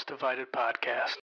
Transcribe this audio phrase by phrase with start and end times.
[0.00, 1.16] House Divided podcast.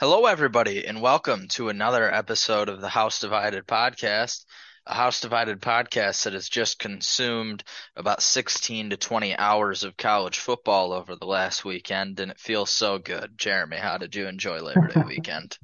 [0.00, 4.46] Hello, everybody, and welcome to another episode of the House Divided podcast.
[4.90, 7.62] A House Divided podcast that has just consumed
[7.94, 12.70] about 16 to 20 hours of college football over the last weekend, and it feels
[12.70, 13.38] so good.
[13.38, 15.56] Jeremy, how did you enjoy Labor Day weekend?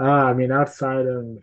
[0.00, 1.36] Uh, I mean, outside of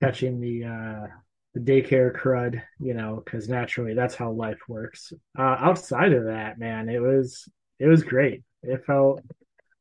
[0.00, 1.06] catching the uh,
[1.54, 5.12] the daycare crud, you know, because naturally that's how life works.
[5.36, 7.48] Uh, outside of that, man, it was
[7.80, 8.44] it was great.
[8.62, 9.20] It felt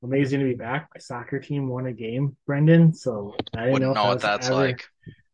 [0.02, 0.89] amazing to be back.
[0.95, 2.95] My soccer team won a game, Brendan.
[2.95, 4.86] So I didn't Wouldn't know, know what that's ever, like.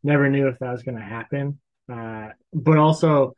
[0.03, 1.59] Never knew if that was going to happen.
[1.91, 3.35] Uh, but also,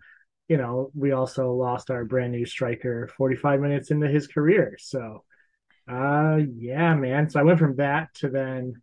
[0.48, 4.78] you know, we also lost our brand new striker 45 minutes into his career.
[4.80, 5.24] So,
[5.90, 7.30] uh, yeah, man.
[7.30, 8.74] So I went from that to then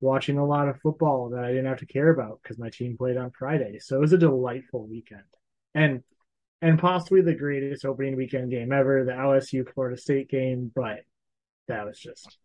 [0.00, 2.96] watching a lot of football that I didn't have to care about because my team
[2.96, 3.78] played on Friday.
[3.78, 5.22] So it was a delightful weekend.
[5.74, 6.02] And
[6.62, 11.00] and possibly the greatest opening weekend game ever, the LSU Florida State game, but
[11.68, 12.38] that was just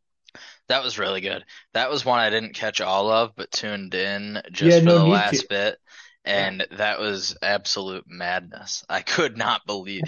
[0.67, 1.43] That was really good.
[1.73, 4.99] That was one I didn't catch all of, but tuned in just Yeah, for no
[4.99, 5.49] the last to.
[5.49, 5.77] bit.
[6.23, 8.83] And that was absolute madness.
[8.89, 10.03] I could not believe.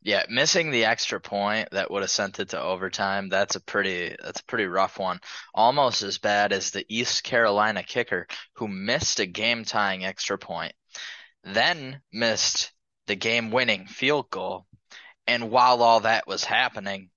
[0.00, 4.14] Yeah, missing the extra point that would have sent it to overtime, that's a pretty
[4.22, 5.20] that's a pretty rough one.
[5.54, 10.72] Almost as bad as the East Carolina kicker who missed a game-tying extra point,
[11.44, 12.72] then missed
[13.06, 14.66] the game-winning field goal.
[15.26, 17.10] And while all that was happening,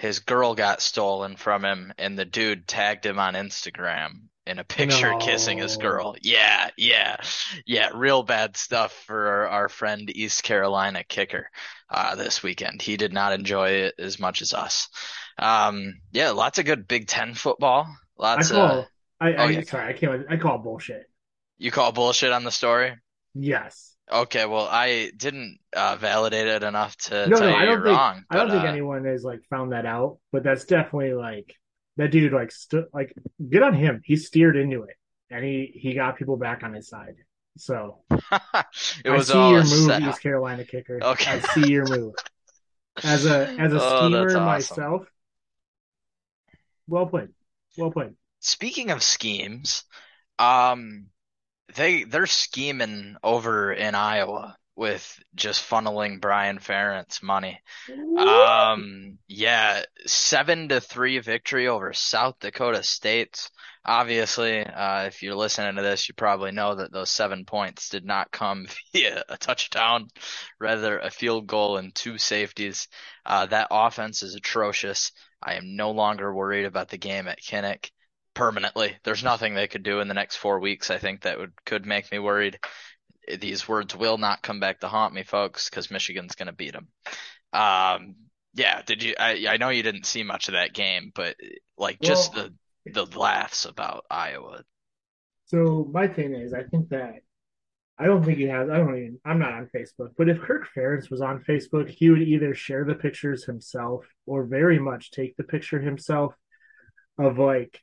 [0.00, 4.12] his girl got stolen from him and the dude tagged him on Instagram
[4.46, 6.16] in a picture kissing his girl.
[6.22, 7.18] Yeah, yeah,
[7.66, 11.50] yeah, real bad stuff for our, friend East Carolina kicker
[11.90, 12.80] uh, this weekend.
[12.80, 14.88] He did not enjoy it as much as us.
[15.38, 17.86] Um, yeah, lots of good Big Ten football.
[18.18, 18.86] Lots I call of
[19.20, 19.60] I, Oh, I yeah.
[19.60, 21.10] sorry, I can't I call bullshit.
[21.58, 22.94] you call bullshit on the story?
[23.34, 23.89] Yes.
[24.10, 27.82] Okay, well, I didn't uh, validate it enough to No, tell no, you I don't
[27.82, 30.42] you're think wrong, I don't but think uh, anyone has like found that out, but
[30.42, 31.54] that's definitely like
[31.96, 33.12] that dude like st- like
[33.50, 34.00] good on him.
[34.04, 34.96] He steered into it
[35.30, 37.16] and he he got people back on his side.
[37.58, 38.02] So
[39.04, 39.98] it I was see all your move.
[39.98, 41.08] East Carolina kicker.
[41.12, 41.26] Okay.
[41.26, 42.14] I see your move.
[43.02, 44.40] As a as a Oh, schemer awesome.
[44.40, 45.06] myself,
[46.86, 47.30] well played.
[47.76, 48.14] Well played.
[48.40, 49.84] Speaking of schemes,
[50.38, 51.10] um,
[51.74, 57.60] they they're scheming over in Iowa with just funneling Brian Ferentz money.
[58.16, 63.50] Um, yeah, seven to three victory over South Dakota State.
[63.84, 68.06] Obviously, uh, if you're listening to this, you probably know that those seven points did
[68.06, 70.08] not come via a touchdown,
[70.58, 72.88] rather a field goal and two safeties.
[73.26, 75.12] Uh, that offense is atrocious.
[75.42, 77.90] I am no longer worried about the game at Kinnick
[78.40, 78.96] permanently.
[79.04, 80.90] There's nothing they could do in the next four weeks.
[80.90, 82.58] I think that would could make me worried.
[83.38, 86.72] These words will not come back to haunt me, folks, because Michigan's going to beat
[86.72, 86.88] them.
[87.52, 88.14] Um,
[88.54, 89.14] yeah, did you?
[89.20, 91.36] I I know you didn't see much of that game, but
[91.76, 92.48] like just Well-
[92.84, 94.64] the the laughs about Iowa.
[95.44, 97.16] So my thing is, I think that
[97.98, 98.70] I don't think he has.
[98.70, 99.20] I don't even.
[99.22, 102.86] I'm not on Facebook, but if Kirk Ferentz was on Facebook, he would either share
[102.86, 106.34] the pictures himself or very much take the picture himself
[107.18, 107.78] of like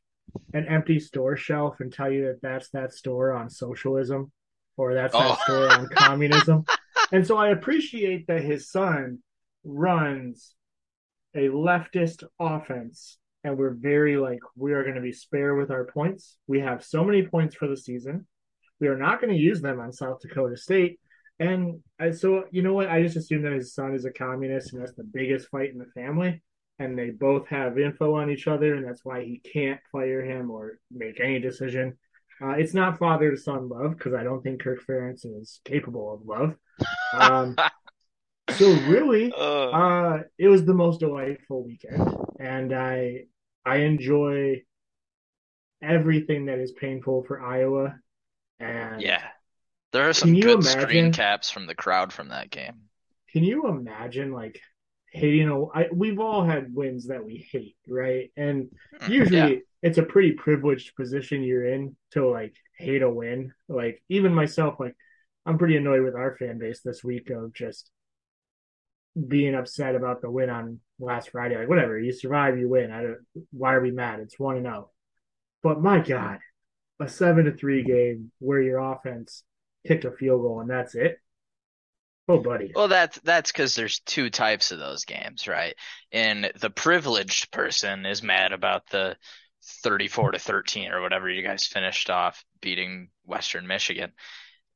[0.54, 4.32] an empty store shelf and tell you that that's that store on socialism
[4.78, 5.44] or that's that Oh.
[5.44, 6.66] store on communism.
[7.10, 9.20] And so I appreciate that his son
[9.64, 10.54] runs
[11.34, 15.86] a leftist offense and we're very like we are going to be spare with our
[15.86, 16.36] points.
[16.48, 18.28] We have so many points for the season.
[18.82, 21.00] We are not going to use them on South Dakota State.
[21.40, 21.80] And
[22.14, 22.90] so you know what?
[22.90, 25.78] I just assume that his son is a communist and that's the biggest fight in
[25.78, 26.42] the family.
[26.80, 30.52] And they both have info on each other, and that's why he can't fire him
[30.52, 31.98] or make any decision.
[32.40, 36.14] Uh, it's not father to son love because I don't think Kirk Ferentz is capable
[36.14, 36.56] of love.
[37.14, 37.56] Um,
[38.52, 43.26] so really, Uh, uh, it was the most delightful weekend, and I
[43.66, 44.62] I enjoy
[45.82, 47.96] everything that is painful for Iowa.
[48.60, 49.24] And yeah,
[49.94, 52.84] there are some good imagine- screen caps from the crowd from that game.
[53.32, 54.62] can you imagine like
[55.12, 55.66] hating a?
[55.68, 58.32] I, we've all had wins that we hate, right?
[58.38, 58.70] And
[59.02, 59.60] mm, usually Yeah.
[59.82, 63.54] it's a pretty privileged position you're in to like hate a win.
[63.68, 64.96] Like even myself, like
[65.46, 67.90] I'm pretty annoyed with our fan base this week of just
[69.28, 71.58] being upset about the win on last Friday.
[71.58, 72.92] Like whatever, you survive, you win.
[72.92, 73.20] I don't.
[73.52, 74.20] Why are we mad?
[74.20, 74.92] It's one and zero.
[75.64, 76.40] But my God,
[77.00, 79.44] a seven to three game where your offense
[79.88, 81.20] kicked a field goal and that's it.
[82.28, 82.72] Oh, buddy.
[82.76, 85.76] Well, that's that's because there's two types of those games, right?
[86.12, 89.16] And the privileged person is mad about the
[89.84, 94.12] 34 to 13 or whatever you guys finished off beating Western Michigan.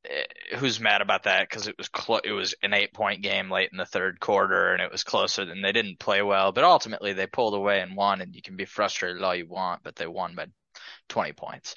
[0.06, 0.24] Eh,
[0.58, 1.50] who's mad about that?
[1.50, 4.74] Because it was clo- it was an eight point game late in the third quarter,
[4.74, 6.52] and it was closer than they didn't play well.
[6.54, 8.22] But ultimately, they pulled away and won.
[8.22, 10.48] And you can be frustrated all you want, but they won by
[11.10, 11.76] 20 points.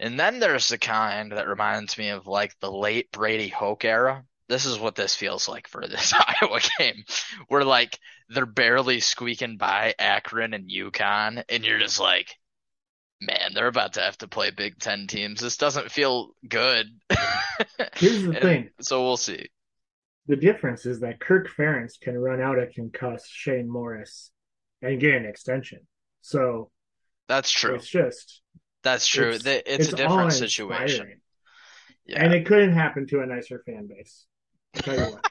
[0.00, 4.24] And then there's the kind that reminds me of like the late Brady Hoke era.
[4.52, 6.12] This is what this feels like for this
[6.42, 7.04] Iowa game,
[7.48, 12.36] where like they're barely squeaking by Akron and UConn, and you're just like,
[13.18, 15.40] man, they're about to have to play Big Ten teams.
[15.40, 16.86] This doesn't feel good.
[17.96, 18.70] Here's the And thing.
[18.82, 19.48] So we'll see.
[20.26, 24.30] The difference is that Kirk Ferentz can run out a concussed Shane Morris
[24.82, 25.80] and get an extension.
[26.20, 26.70] So
[27.26, 27.74] That's true.
[27.76, 28.42] it's just
[28.82, 29.30] That's true.
[29.30, 31.22] it's, The- It's, a different situation.
[32.04, 32.22] Yeah.
[32.22, 34.26] And it couldn't happen to a nicer fan base.
[34.74, 35.24] I'll tell you what.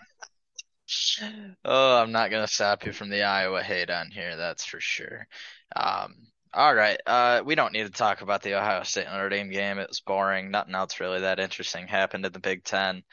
[1.63, 5.27] Oh, I'm not gonna stop you from the Iowa hate on here, that's for sure.
[5.75, 6.15] Um,
[6.53, 6.99] all right.
[7.05, 9.77] Uh, we don't need to talk about the Ohio State Notre Dame game.
[9.79, 10.51] It was boring.
[10.51, 13.03] Nothing else really that interesting happened in the Big Ten.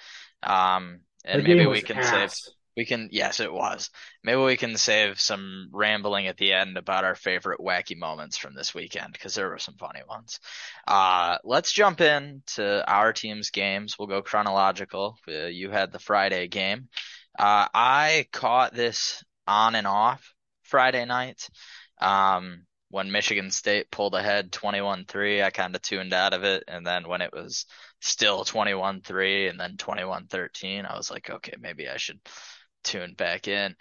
[0.42, 2.50] Um, and The maybe we was can save ass.
[2.78, 3.90] We can yes, it was.
[4.22, 8.54] Maybe we can save some rambling at the end about our favorite wacky moments from
[8.54, 10.38] this weekend because there were some funny ones.
[10.86, 13.96] Uh, let's jump in to our team's games.
[13.98, 15.18] We'll go chronological.
[15.26, 16.88] Uh, you had the Friday game.
[17.36, 20.32] Uh, I caught this on and off
[20.62, 21.48] Friday night.
[22.00, 26.62] Um, when Michigan State pulled ahead 21-3, I kind of tuned out of it.
[26.68, 27.66] And then when it was
[28.00, 32.20] still 21-3 and then 21-13, I was like, okay, maybe I should
[32.84, 33.74] tune back in.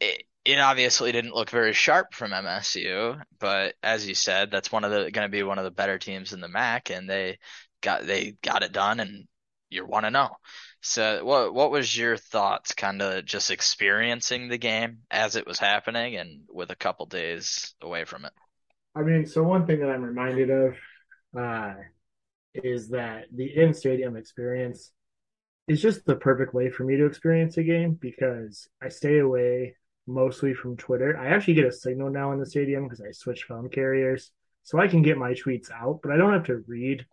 [0.00, 4.84] It, it obviously didn't look very sharp from MSU, but as you said, that's one
[4.84, 7.38] of the going to be one of the better teams in the MAC, and they
[7.80, 9.26] got they got it done, and
[9.70, 10.30] you're one to know.
[10.82, 15.58] So, what what was your thoughts, kind of just experiencing the game as it was
[15.58, 18.32] happening, and with a couple days away from it?
[18.94, 20.76] I mean, so one thing that I'm reminded of
[21.36, 21.74] uh,
[22.54, 24.92] is that the in stadium experience
[25.68, 29.76] is just the perfect way for me to experience a game because I stay away
[30.06, 31.16] mostly from Twitter.
[31.18, 34.30] I actually get a signal now in the stadium because I switch phone carriers,
[34.62, 37.06] so I can get my tweets out, but I don't have to read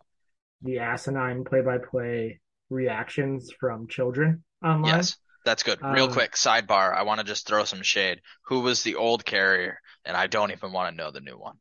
[0.62, 5.10] the asinine play by play reactions from children online.
[5.10, 5.80] Yes, that's good.
[5.90, 8.22] Real Um, quick sidebar, I want to just throw some shade.
[8.44, 9.80] Who was the old carrier?
[10.06, 11.58] And I don't even want to know the new one.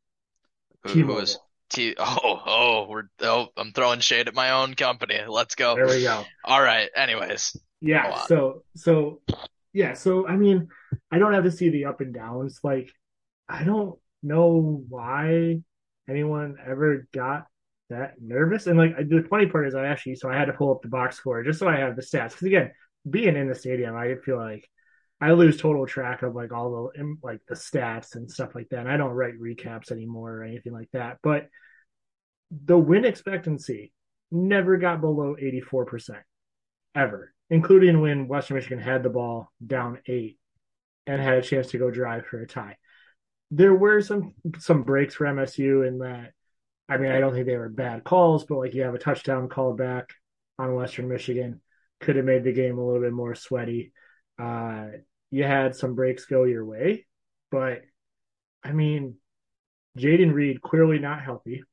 [0.85, 1.39] Who, who was
[1.73, 1.95] T?
[1.99, 5.21] Oh, oh, we're oh, I'm throwing shade at my own company.
[5.27, 5.75] Let's go.
[5.75, 6.25] There we go.
[6.45, 6.89] All right.
[6.95, 9.21] Anyways, Yeah, so so
[9.73, 10.69] yeah, so I mean,
[11.11, 12.61] I don't have to see the up and downs.
[12.63, 12.91] Like,
[13.49, 15.61] I don't know why
[16.09, 17.47] anyone ever got
[17.91, 18.67] that nervous.
[18.67, 20.89] And like the funny part is I actually so I had to pull up the
[20.89, 22.31] box score just so I have the stats.
[22.31, 22.73] Because again,
[23.09, 24.69] being in the stadium, I feel like
[25.23, 28.81] I lose total track of like all the like the stats and stuff like that.
[28.81, 31.19] And I don't write recaps anymore or anything like that.
[31.23, 31.49] But
[32.51, 33.93] the win expectancy
[34.33, 36.17] never got below 84%
[36.97, 40.41] ever, including when Western Michigan had the ball down eight
[41.07, 42.77] and had a chance to go drive for a tie.
[43.53, 46.33] There were some some breaks for MSU in that.
[46.89, 49.49] I mean, I don't think they were bad calls, but like you have a touchdown
[49.49, 50.09] call back
[50.59, 51.61] on Western Michigan,
[52.01, 53.93] could have made the game a little bit more sweaty.
[54.37, 54.87] Uh,
[55.33, 57.07] you had some breaks go your way,
[57.51, 57.81] but
[58.63, 59.17] I mean,
[59.99, 61.65] Jayden Reed clearly not healthy.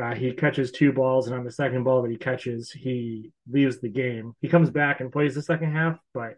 [0.00, 3.80] Uh, he catches two balls, and on the second ball that he catches, he leaves
[3.80, 4.34] the game.
[4.42, 6.34] He comes back and plays the second half, but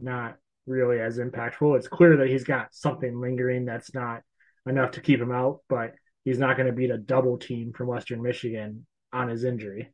[0.00, 1.76] not really as impactful.
[1.76, 4.22] It's clear that he's got something lingering that's not
[4.66, 5.94] enough to keep him out, but
[6.24, 9.92] he's not going to beat a double team from Western Michigan on his injury.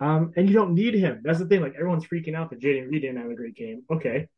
[0.00, 1.20] Um, and you don't need him.
[1.22, 1.60] That's the thing.
[1.60, 3.82] Like everyone's freaking out that Jayden Reed didn't have a great game.
[3.90, 4.28] Okay,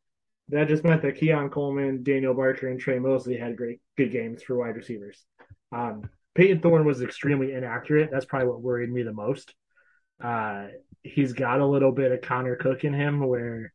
[0.51, 4.43] that just meant that Keon Coleman, Daniel Barker, and Tre Mosley had great good games
[4.43, 5.25] for wide receivers.
[5.71, 8.09] Um, Payton Thorne was extremely inaccurate.
[8.11, 9.53] That's probably what worried me the most.
[10.23, 10.67] Uh,
[11.03, 13.73] he's got a little bit of Connor Cook in him where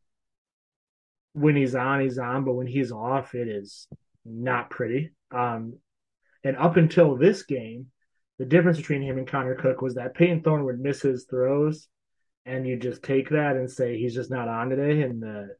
[1.33, 3.87] when he's on, he's on, but when he's off, it is
[4.25, 5.11] not pretty.
[5.31, 5.77] Um,
[6.43, 7.87] and up until this game,
[8.39, 11.87] the difference between him and Connor Cook was that Payton Thorne would miss his throws,
[12.45, 15.55] and you just take that and say he's just not on today, and the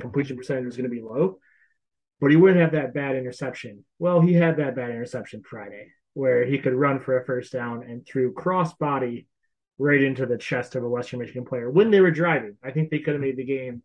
[0.00, 1.38] completion percentage is going to be low.
[2.20, 3.84] But he wouldn't have that bad interception.
[3.98, 7.84] Well, he had that bad interception Friday, where he could run for a first down
[7.84, 9.28] and threw cross body
[9.78, 12.56] right into the chest of a Western Michigan player when they were driving.
[12.62, 13.82] I think they could have made the game.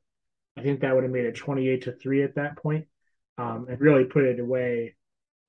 [0.58, 2.88] I think that would have made it 28 to 3 at that point,
[3.38, 4.96] um, and really put it away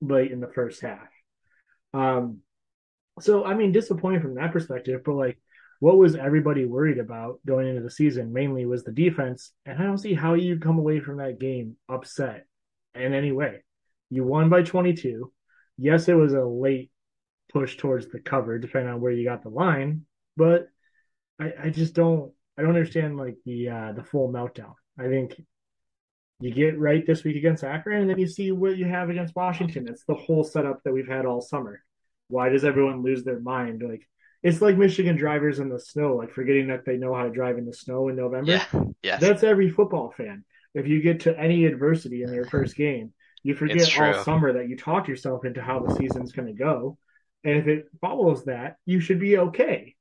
[0.01, 1.09] late in the first half.
[1.95, 2.39] Um,
[3.21, 5.39] so, I mean, disappointing from that perspective, but like,
[5.81, 9.53] what was everybody worried about going into the season mainly was the defense.
[9.67, 12.47] And I don't see how you come away from that game upset
[12.95, 13.65] in any way.
[14.11, 15.33] You won by 22.
[15.77, 16.91] Yes, it was a late
[17.53, 20.07] push towards the cover, depending on where you got the line.
[20.37, 20.69] But
[21.41, 24.75] I, I just don't I don't understand like the uh, the full meltdown.
[24.99, 25.41] I think
[26.41, 29.35] you get right this week against Akron, and then you see what you have against
[29.35, 29.89] Washington.
[29.89, 31.83] It's the whole setup that we've had all summer.
[32.29, 33.83] Why does everyone lose their mind?
[33.87, 34.07] Like
[34.45, 37.59] it's like Michigan drivers in the snow, like forgetting that they know how to drive
[37.59, 38.53] in the snow in November.
[38.53, 38.67] Yeah,
[39.03, 39.17] yeah.
[39.17, 40.45] That's every football fan.
[40.75, 44.69] If you get to any adversity in their first game, you forget all summer that
[44.69, 46.99] you talked yourself into how the season's going to go.
[47.43, 49.97] And if it follows that, you should be okay.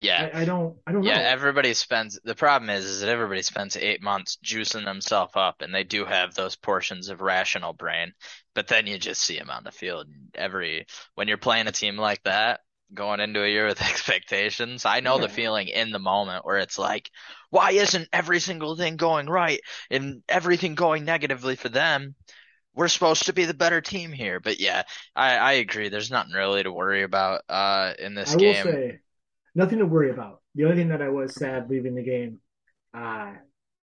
[0.00, 0.30] Yeah.
[0.34, 1.22] I, I don't I don't yeah, know.
[1.22, 5.72] everybody spends the problem is is that everybody spends eight months juicing themselves up and
[5.72, 8.12] they do have those portions of rational brain,
[8.54, 11.72] but then you just see them on the field And every when you're playing a
[11.72, 12.60] team like that,
[12.94, 14.84] going into a year with expectations.
[14.84, 17.10] I know the feeling in the moment where it's like,
[17.50, 22.14] why isn't every single thing going right and everything going negatively for them?
[22.74, 24.40] We're supposed to be the better team here.
[24.40, 24.82] But yeah,
[25.14, 25.90] I, I agree.
[25.90, 28.66] There's nothing really to worry about uh, in this I game.
[28.66, 29.00] Will say,
[29.54, 30.40] nothing to worry about.
[30.54, 32.40] The only thing that I was sad leaving the game,
[32.94, 33.32] uh,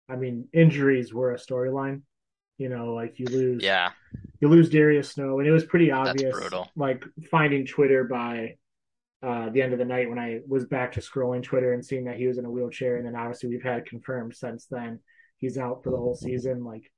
[0.07, 2.01] I mean, injuries were a storyline.
[2.57, 3.89] You know, like you lose, yeah,
[4.39, 6.21] you lose Darius Snow, and it was pretty obvious.
[6.21, 6.69] That's brutal.
[6.75, 8.55] Like finding Twitter by
[9.25, 12.05] uh, the end of the night when I was back to scrolling Twitter and seeing
[12.05, 14.99] that he was in a wheelchair, and then obviously we've had confirmed since then
[15.39, 16.63] he's out for the whole season.
[16.63, 16.91] Like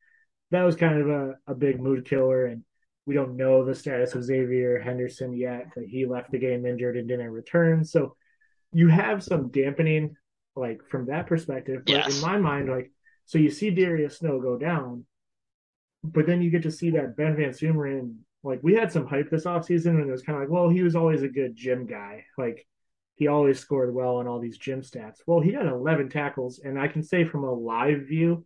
[0.52, 2.64] that was kind of a, a big mood killer, and
[3.06, 5.68] we don't know the status of Xavier Henderson yet.
[5.76, 8.16] That he left the game injured and didn't return, so
[8.74, 10.16] you have some dampening
[10.56, 11.84] like from that perspective.
[11.86, 12.16] But yes.
[12.16, 12.92] in my mind, like
[13.26, 15.06] so you see Darius Snow go down,
[16.04, 18.16] but then you get to see that Ben VanSumeren,
[18.48, 20.84] like we had some hype this offseason and it was kind of like, well, he
[20.84, 22.26] was always a good gym guy.
[22.38, 22.66] Like
[23.16, 25.18] he always scored well on all these gym stats.
[25.26, 28.46] Well, he had 11 tackles, and I can say from a live view,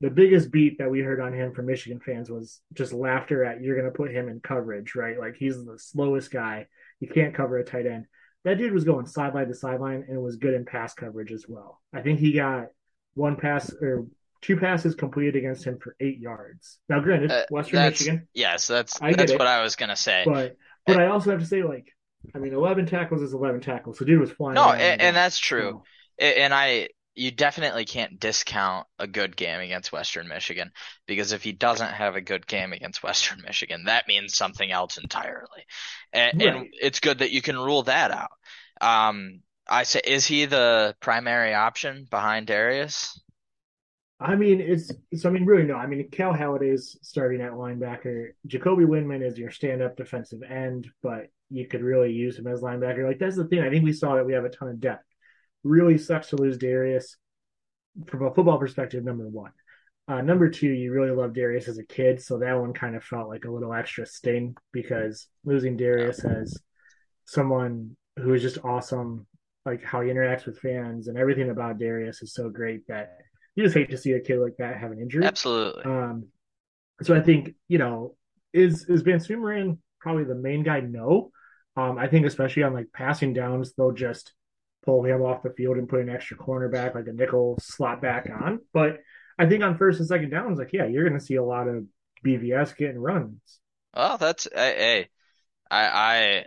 [0.00, 3.62] the biggest beat that we heard on him from Michigan fans was just laughter at
[3.62, 5.18] you're going to put him in coverage, right?
[5.18, 6.66] Like he's the slowest guy.
[6.98, 8.06] You can't cover a tight end
[8.44, 11.80] that dude was going sideline to sideline and was good in pass coverage as well.
[11.92, 12.66] I think he got
[13.14, 14.06] one pass or
[14.42, 16.78] two passes completed against him for eight yards.
[16.88, 18.28] Now, granted, uh, Western Michigan.
[18.34, 20.24] Yes, that's I that's what I was gonna say.
[20.26, 20.56] But
[20.86, 21.86] but I, I also have to say, like,
[22.34, 23.98] I mean, eleven tackles is eleven tackles.
[23.98, 24.54] So dude was flying.
[24.54, 25.82] No, and, and, that's true.
[26.20, 26.24] So.
[26.26, 30.70] And I you definitely can't discount a good game against Western Michigan
[31.06, 34.96] because if he doesn't have a good game against Western Michigan, that means something else
[34.96, 35.66] entirely.
[36.12, 36.54] And, right.
[36.54, 38.30] and it's good that you can rule that out.
[38.80, 43.20] Um, I say, is he the primary option behind Darius?
[44.22, 45.28] I mean, it's so.
[45.28, 45.74] I mean, really, no.
[45.74, 48.28] I mean, Cal Haladay's starting at linebacker.
[48.46, 53.06] Jacoby Windmon is your stand-up defensive end, but you could really use him as linebacker.
[53.06, 53.60] Like that's the thing.
[53.60, 55.04] I think we saw that we have a ton of depth
[55.64, 57.16] really sucks to lose Darius
[58.06, 59.04] from a football perspective.
[59.04, 59.52] Number one,
[60.08, 63.04] uh, number two, you really love Darius as a kid, so that one kind of
[63.04, 66.58] felt like a little extra sting because losing Darius as
[67.24, 69.26] someone who is just awesome,
[69.64, 73.18] like how he interacts with fans and everything about Darius is so great that
[73.54, 75.24] you just hate to see a kid like that have an injury.
[75.24, 75.84] Absolutely.
[75.84, 76.26] Um,
[77.02, 78.16] so I think you know
[78.52, 80.80] is is VanSumeren probably the main guy?
[80.80, 81.30] No.
[81.76, 84.32] Um, I think especially on like passing downs, they'll just
[84.84, 88.28] pull him off the field and put an extra cornerback like a nickel slot back
[88.30, 88.60] on.
[88.72, 88.98] But
[89.38, 91.68] I think on first and second downs, like yeah, you're going to see a lot
[91.68, 91.84] of
[92.24, 93.40] BVS getting runs.
[93.94, 95.08] Oh, that's hey,
[95.70, 96.44] I I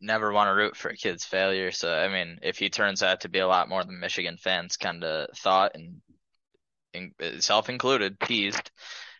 [0.00, 1.70] never want to root for a kid's failure.
[1.70, 4.76] So I mean, if he turns out to be a lot more than Michigan fans
[4.76, 6.00] kind of thought, and,
[7.40, 8.70] self included, teased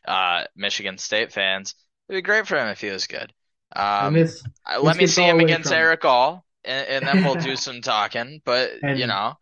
[0.07, 1.75] uh, Michigan State fans,
[2.09, 3.33] it'd be great for him if he was good.
[3.75, 4.43] Um, this,
[4.81, 5.71] let me see him against.
[5.71, 8.41] Erick All and, and then we'll do some talking.
[8.45, 9.35] But and, you know,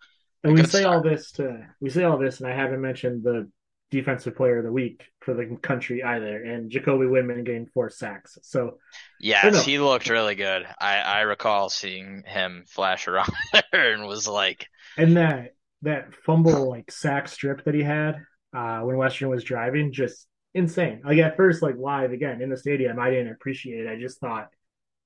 [0.44, 0.96] and we say start.
[0.96, 3.50] all this to we say all this, and I haven't mentioned the
[3.90, 8.38] defensive player of the week for the country either, and Jacoby Windmon gained four sacks.
[8.42, 8.78] So
[9.20, 10.66] yes, he looked really good.
[10.80, 13.32] I I recall seeing him flash around
[13.72, 18.16] there and was like, and that that fumble like sack strip that he had
[18.54, 21.02] uh, when Western was driving, just insane.
[21.04, 23.88] Like at first, like live again in the stadium, I didn't appreciate it.
[23.90, 24.48] I just thought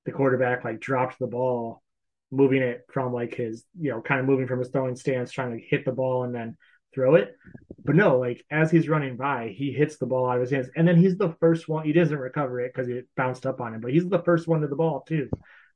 [0.05, 1.83] the quarterback like dropped the ball
[2.31, 5.51] moving it from like his, you know, kind of moving from his throwing stance, trying
[5.51, 6.57] to hit the ball and then
[6.93, 7.35] throw it.
[7.83, 10.69] But no, like as he's running by, he hits the ball out of his hands,
[10.75, 11.85] and then he's the first one.
[11.85, 14.61] He doesn't recover it because it bounced up on him, but he's the first one
[14.61, 15.29] to the ball too.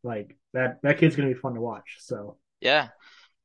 [0.03, 1.97] Like that, that kid's gonna be fun to watch.
[1.99, 2.89] So yeah,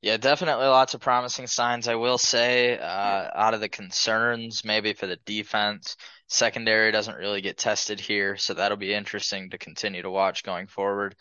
[0.03, 1.87] yeah, definitely lots of promising signs.
[1.87, 7.43] I will say, uh, out of the concerns, maybe for the defense, secondary doesn't really
[7.43, 11.17] get tested here, so that'll be interesting to continue to watch going forward.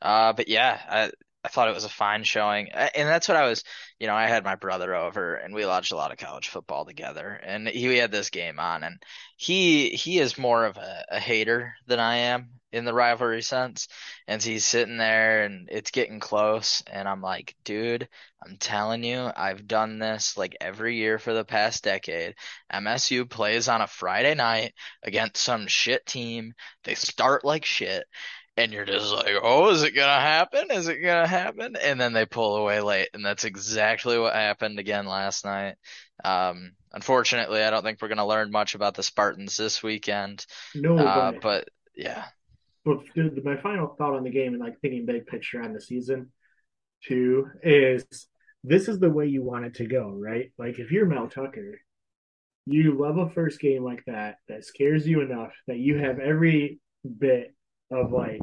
[0.00, 1.10] Uh, but yeah, I,
[1.42, 2.68] I thought it was a fine showing.
[2.70, 3.64] And that's what I was,
[3.98, 6.84] you know, I had my brother over and we watched a lot of college football
[6.84, 9.02] together and he had this game on and
[9.36, 13.88] he he is more of a, a hater than I am in the rivalry sense.
[14.28, 18.08] And he's sitting there and it's getting close and I'm like, dude,
[18.44, 22.34] I'm telling you, I've done this like every year for the past decade.
[22.72, 26.52] MSU plays on a Friday night against some shit team.
[26.84, 28.04] They start like shit
[28.56, 30.70] and you're just like, oh, is it gonna happen?
[30.70, 31.76] Is it gonna happen?
[31.76, 35.76] And then they pull away late, and that's exactly what happened again last night.
[36.24, 40.44] Um, unfortunately, I don't think we're gonna learn much about the Spartans this weekend.
[40.74, 42.26] No, Uh, but but yeah,
[42.84, 45.80] but the, my final thought on the game and like thinking big picture on the
[45.80, 46.32] season
[47.04, 48.04] too is
[48.64, 50.52] this is the way you want it to go, right?
[50.58, 51.80] Like if you're Mel Tucker,
[52.66, 56.80] you love a first game like that that scares you enough that you have every
[57.18, 57.54] bit
[57.90, 58.40] of like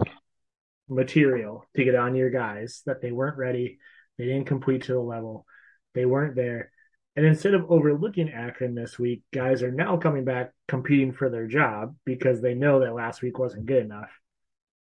[0.90, 3.80] material to get on your guys that they weren't ready,
[4.18, 5.46] they didn't complete to the level,
[5.94, 6.72] they weren't there.
[7.16, 11.48] And instead of overlooking Akron this week, guys are now coming back competing for their
[11.48, 14.12] job because they know that last week wasn't good enough.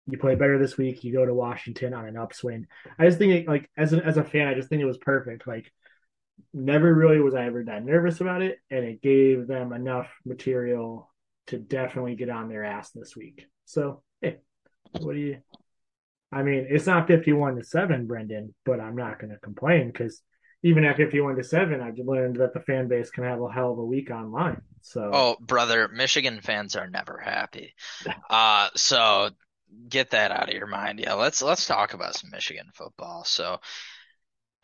[0.08, 2.66] You play better this week, you go to Washington on an upswing.
[2.98, 4.98] I just think, it, like as a, as a fan, I just think it was
[4.98, 5.48] perfect.
[5.48, 5.72] Like,
[6.54, 11.10] never really was I ever that nervous about it, and it gave them enough material
[11.48, 13.46] to definitely get on their ass this week.
[13.66, 14.38] So, hey,
[15.00, 15.38] what do you?
[16.32, 20.22] I mean, it's not fifty-one to seven, Brendan, but I'm not going to complain because
[20.64, 23.72] even at fifty-one to seven, I've learned that the fan base can have a hell
[23.72, 24.62] of a week online.
[24.82, 27.76] So, oh brother, Michigan fans are never happy.
[28.30, 29.30] Uh, so
[29.90, 31.00] get that out of your mind.
[31.00, 33.24] Yeah, let's let's talk about some Michigan football.
[33.24, 33.60] So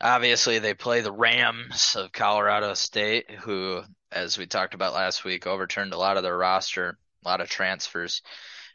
[0.01, 3.81] obviously they play the Rams of Colorado State, who,
[4.11, 7.49] as we talked about last week, overturned a lot of their roster, a lot of
[7.49, 8.21] transfers.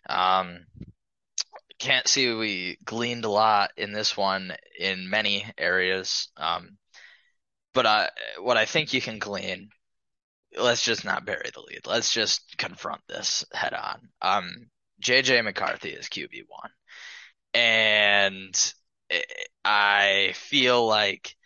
[0.09, 0.67] Um,
[1.85, 6.29] can't see we gleaned a lot in this one in many areas.
[6.37, 6.79] Um,
[7.75, 8.09] but I,
[8.41, 9.69] what I think you can glean,
[10.59, 11.87] let's just not bury the lead.
[11.87, 14.09] Let's just confront this head on.
[14.23, 14.71] Um,
[15.03, 16.71] JJ McCarthy is QB1.
[17.53, 18.75] And
[19.65, 21.37] I feel like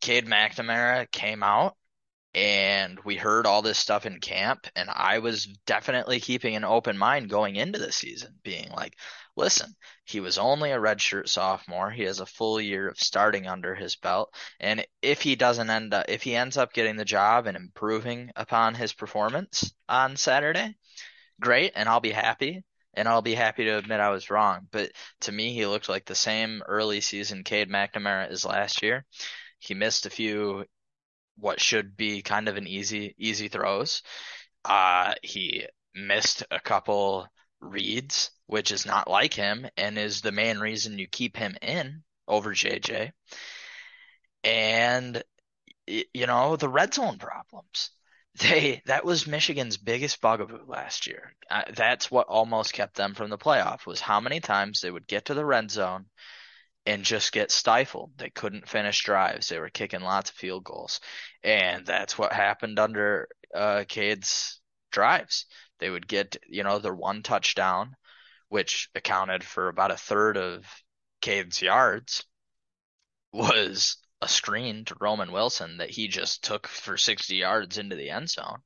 [0.00, 1.76] Cade McNamara came out
[2.34, 6.98] and we heard all this stuff in camp and I was definitely keeping an open
[6.98, 8.94] mind going into the season being like
[9.38, 9.74] listen
[10.08, 11.90] he was only a redshirt sophomore.
[11.90, 14.34] He has a full year of starting under his belt.
[14.58, 18.30] And if he doesn't end up if he ends up getting the job and improving
[18.34, 20.74] upon his performance on Saturday
[21.40, 24.66] great and I'll be happy and I'll be happy to admit I was wrong.
[24.70, 29.04] But to me he looked like the same early season Cade McNamara as last year.
[29.58, 30.64] He missed a few
[31.36, 34.02] what should be kind of an easy easy throws.
[34.64, 37.28] Uh, he missed a couple
[37.60, 42.02] reads, which is not like him and is the main reason you keep him in
[42.26, 43.12] over JJ.
[44.44, 45.22] And
[45.86, 47.90] you know, the red zone problems.
[48.40, 51.34] They that was Michigan's biggest bugaboo last year.
[51.50, 55.08] Uh, that's what almost kept them from the playoff was how many times they would
[55.08, 56.06] get to the red zone
[56.86, 58.12] and just get stifled.
[58.16, 59.48] They couldn't finish drives.
[59.48, 61.00] They were kicking lots of field goals.
[61.42, 65.46] And that's what happened under uh, Cade's drives.
[65.78, 67.96] They would get, you know, their one touchdown,
[68.48, 70.66] which accounted for about a third of
[71.20, 72.24] Cade's yards,
[73.32, 78.10] was a screen to Roman Wilson that he just took for 60 yards into the
[78.10, 78.62] end zone.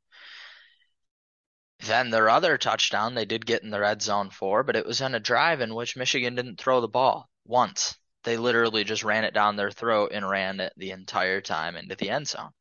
[1.80, 5.00] Then their other touchdown they did get in the red zone for, but it was
[5.00, 7.98] in a drive in which Michigan didn't throw the ball once.
[8.22, 11.96] They literally just ran it down their throat and ran it the entire time into
[11.96, 12.52] the end zone.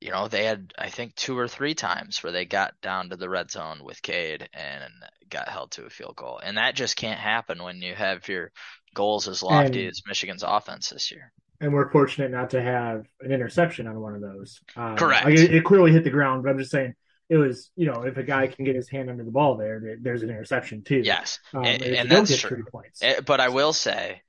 [0.00, 3.16] You know, they had, I think, two or three times where they got down to
[3.16, 4.92] the red zone with Cade and
[5.28, 6.40] got held to a field goal.
[6.42, 8.50] And that just can't happen when you have your
[8.94, 11.32] goals as lofty And- as Michigan's offense this year.
[11.62, 14.60] and we're fortunate not to have an interception on one of those.
[14.76, 15.26] Um, Correct.
[15.26, 16.94] like, it, it clearly hit the ground, but I'm just saying
[17.28, 19.78] it was, you know, if a guy can get his hand under the ball there,
[19.78, 21.02] there- there's an interception too.
[21.04, 21.38] Yes.
[21.52, 22.64] Um, and, and that's true.
[22.72, 23.02] points.
[23.02, 24.22] Eh, But I will say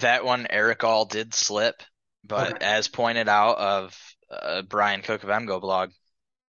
[0.00, 1.80] that one Erick All did slip,
[2.24, 2.64] but Okay.
[2.66, 3.96] as pointed out of
[4.30, 5.92] uh, Brian Cook of MGoBlog,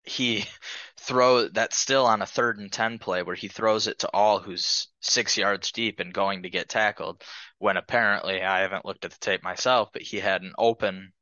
[0.05, 0.45] he
[0.99, 4.39] throw that still on a third and ten play where he throws it to All
[4.41, 7.23] who's six yards deep and going to get tackled
[7.59, 11.13] when apparently I haven't looked at the tape myself, but he had an open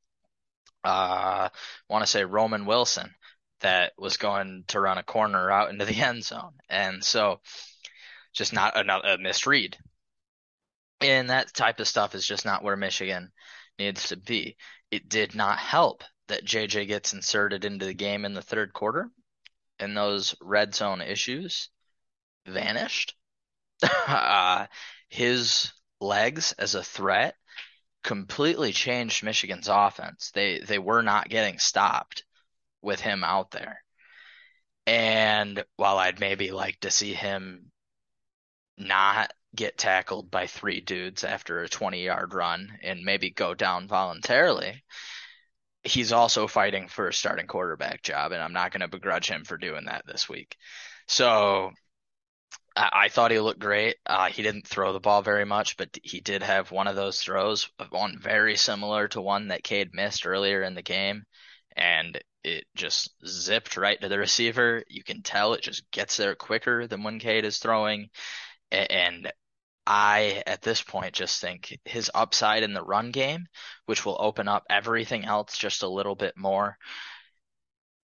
[0.84, 1.48] uh
[1.88, 3.14] want to say Roman Wilson
[3.60, 6.54] that was going to run a corner out into the end zone.
[6.68, 7.40] And so
[8.32, 9.76] just not another a misread.
[11.00, 13.30] And that type of stuff is just not where Michigan
[13.78, 14.56] needs to be.
[14.90, 19.10] It did not help that JJ gets inserted into the game in the third quarter
[19.78, 21.70] and those red zone issues
[22.46, 23.14] vanished.
[24.06, 24.66] uh,
[25.08, 27.34] his legs as a threat
[28.02, 30.30] completely changed Michigan's offense.
[30.32, 32.24] They they were not getting stopped
[32.82, 33.82] with him out there.
[34.86, 37.70] And while I'd maybe like to see him
[38.78, 43.88] not get tackled by three dudes after a 20 yard run and maybe go down
[43.88, 44.82] voluntarily,
[45.88, 49.44] he's also fighting for a starting quarterback job, and I'm not going to begrudge him
[49.44, 50.56] for doing that this week.
[51.06, 51.72] So
[52.76, 53.96] I, I thought he looked great.
[54.06, 57.20] Uh, he didn't throw the ball very much, but he did have one of those
[57.20, 61.24] throws, one very similar to one that Cade missed earlier in the game.
[61.76, 64.82] And it just zipped right to the receiver.
[64.88, 68.10] You can tell it just gets there quicker than when Cade is throwing.
[68.70, 69.32] And
[69.88, 73.46] I, at this point, just think his upside in the run game,
[73.86, 76.76] which will open up everything else just a little bit more,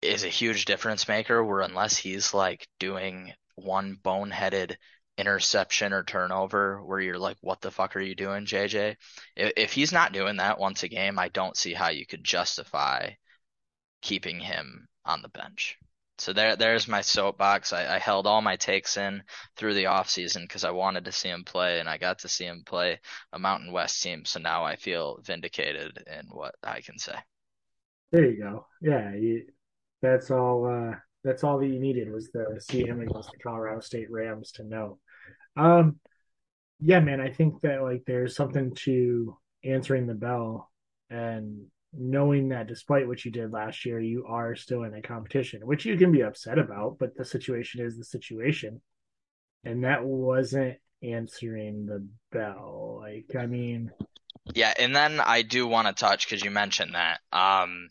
[0.03, 1.43] is a huge difference maker.
[1.43, 4.77] Where unless he's like doing one boneheaded
[5.17, 8.97] interception or turnover where you're like, what the fuck are you doing, JJ?
[9.37, 12.25] If, if he's not doing that once a game, I don't see how you could
[12.25, 13.13] justify
[14.03, 15.79] keeping him on the bench.
[16.21, 17.73] So there, there's my soapbox.
[17.73, 19.23] I, I held all my takes in
[19.57, 22.29] through the off season because I wanted to see him play, and I got to
[22.29, 23.01] see him play
[23.33, 24.25] a Mountain West team.
[24.25, 27.15] So now I feel vindicated in what I can say.
[28.13, 28.67] There you go.
[28.83, 29.47] Yeah, you,
[30.03, 30.67] that's all.
[30.67, 34.53] Uh, that's all that you needed was to see him against the Colorado State Rams
[34.53, 34.99] to know.
[35.57, 36.01] Um,
[36.81, 40.71] yeah, man, I think that like there's something to answering the bell
[41.11, 45.67] and knowing that despite what you did last year, you are still in a competition,
[45.67, 48.81] which you can be upset about, but the situation is the situation.
[49.65, 53.01] And that wasn't answering the bell.
[53.03, 53.91] Like, I mean,
[54.55, 57.89] yeah, and then I do want to touch because you mentioned that um,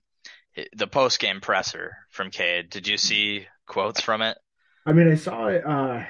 [0.76, 2.70] the post game presser from Cade.
[2.70, 4.38] Did you see quotes from it?
[4.86, 5.66] I mean, I saw it.
[5.66, 6.04] Uh,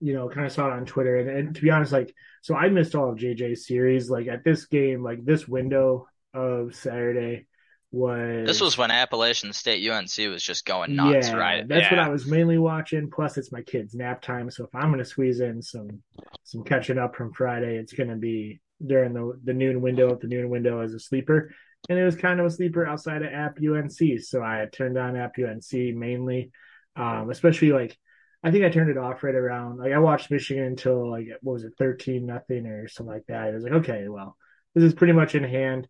[0.00, 2.54] you know, kind of saw it on Twitter, and, and to be honest, like, so
[2.54, 4.08] I missed all of JJ's series.
[4.08, 7.46] Like at this game, like this window of Saturday
[7.92, 11.68] was This was when Appalachian State UNC was just going nuts, yeah, right?
[11.68, 11.98] That's yeah.
[11.98, 13.10] what I was mainly watching.
[13.10, 16.02] Plus, it's my kids' nap time, so if I'm going to squeeze in some
[16.44, 20.12] some catching up from Friday, it's going to be during the the noon window.
[20.12, 21.50] If the noon window as a sleeper,
[21.88, 25.16] and it was kind of a sleeper outside of App UNC, so I turned on
[25.16, 26.50] App UNC mainly,
[26.96, 27.96] um, especially like.
[28.42, 31.52] I think I turned it off right around like I watched Michigan until like what
[31.52, 33.48] was it thirteen nothing or something like that.
[33.48, 34.34] It was like okay, well
[34.74, 35.86] this is pretty much in hand.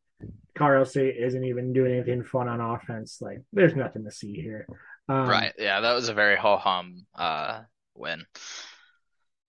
[0.56, 3.18] Colorado State isn't even doing anything fun on offense.
[3.20, 4.66] Like, there's nothing to see here.
[5.08, 5.52] Um, right.
[5.58, 7.62] Yeah, that was a very ho hum uh,
[7.94, 8.26] win.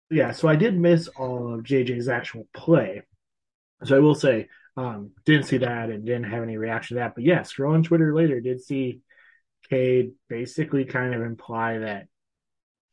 [0.10, 3.04] Yeah, so I did miss all of JJ's actual play.
[3.84, 7.16] So I will say, um, didn't see that and didn't have any reaction to that.
[7.16, 9.02] But yeah, scrolling Twitter later, did see
[9.70, 12.08] Cade basically kind of imply that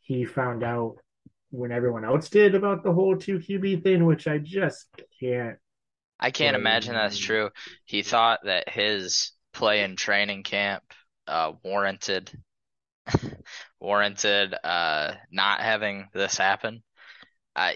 [0.01, 0.97] he found out
[1.51, 4.87] when everyone else did about the whole two QB thing, which I just
[5.21, 5.59] can't
[6.19, 7.51] I can't imagine that's true.
[7.85, 10.83] He thought that his play in training camp
[11.27, 12.31] uh, warranted
[13.81, 16.83] warranted uh, not having this happen.
[17.55, 17.73] Uh,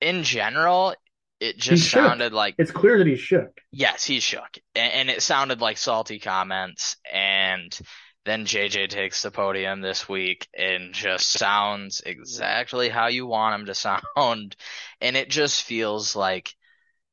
[0.00, 0.94] in general,
[1.40, 3.60] it just sounded like it's clear that he shook.
[3.72, 6.96] Yes, he shook, and, and it sounded like salty comments.
[7.12, 7.76] And
[8.24, 13.66] then JJ takes the podium this week and just sounds exactly how you want him
[13.66, 13.74] to
[14.16, 14.56] sound,
[15.00, 16.54] and it just feels like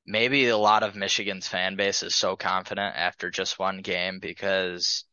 [0.10, 5.06] maybe a lot of Michigan's fan base is so confident after just one game because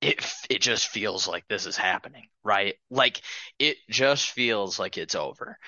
[0.00, 2.74] it it just feels like this is happening, right?
[2.90, 3.22] Like
[3.58, 5.58] it just feels like it's over.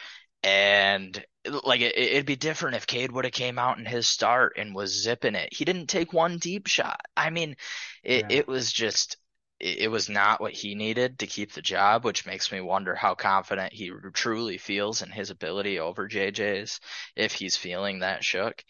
[0.43, 1.25] And
[1.65, 4.75] like it, it'd be different if Cade would have came out in his start and
[4.75, 5.55] was zipping it.
[5.55, 7.01] He didn't take one deep shot.
[7.17, 7.57] I mean,
[8.03, 8.39] it, yeah.
[8.39, 9.17] it was just
[9.65, 13.15] it was not what he needed to keep the job, which makes me wonder how
[13.15, 16.81] confident he truly feels in his ability over JJ's
[17.17, 18.63] if he's feeling that shook.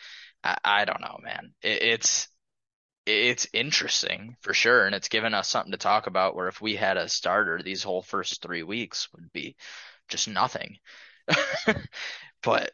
[0.44, 1.54] I, I don't know, man.
[1.62, 2.28] It, it's
[3.06, 6.34] it's interesting for sure, and it's given us something to talk about.
[6.36, 9.56] Where if we had a starter, these whole first three weeks would be
[10.08, 10.78] just nothing.
[12.42, 12.72] but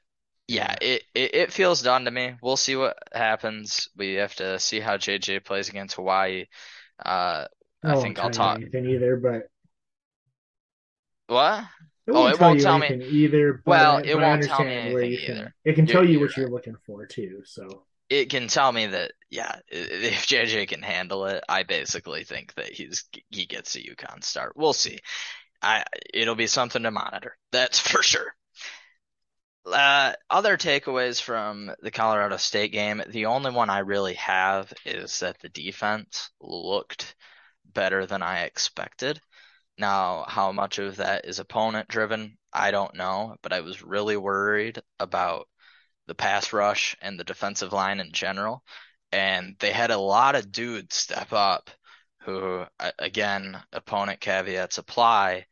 [0.49, 2.35] yeah, it, it, it feels done to me.
[2.43, 3.89] We'll see what happens.
[3.97, 6.47] We have to see how JJ plays against Hawaii.
[7.05, 7.47] Uh,
[7.83, 9.49] I, I think I'll talk anything either, but
[11.27, 11.65] what?
[12.07, 13.63] It oh, it won't tell me either.
[13.65, 15.55] well, it won't tell me anything either.
[15.65, 17.43] It can tell you're, you what you're looking for too.
[17.45, 22.55] So it can tell me that yeah, if JJ can handle it, I basically think
[22.55, 24.55] that he's he gets a UConn start.
[24.57, 24.99] We'll see.
[25.63, 27.37] I it'll be something to monitor.
[27.53, 28.35] That's for sure.
[29.65, 35.21] Uh, other takeaways from the Colorado State game, the only one I really have is
[35.21, 37.15] that the defense looked
[37.73, 39.21] better than I expected.
[39.79, 44.17] Now, how much of that is opponent driven, I don't know, but I was really
[44.17, 45.49] worried about
[46.07, 48.63] the pass rush and the defensive line in general.
[49.13, 51.71] And they had a lot of dudes step up
[52.21, 52.65] who,
[52.99, 55.47] again, opponent caveats apply,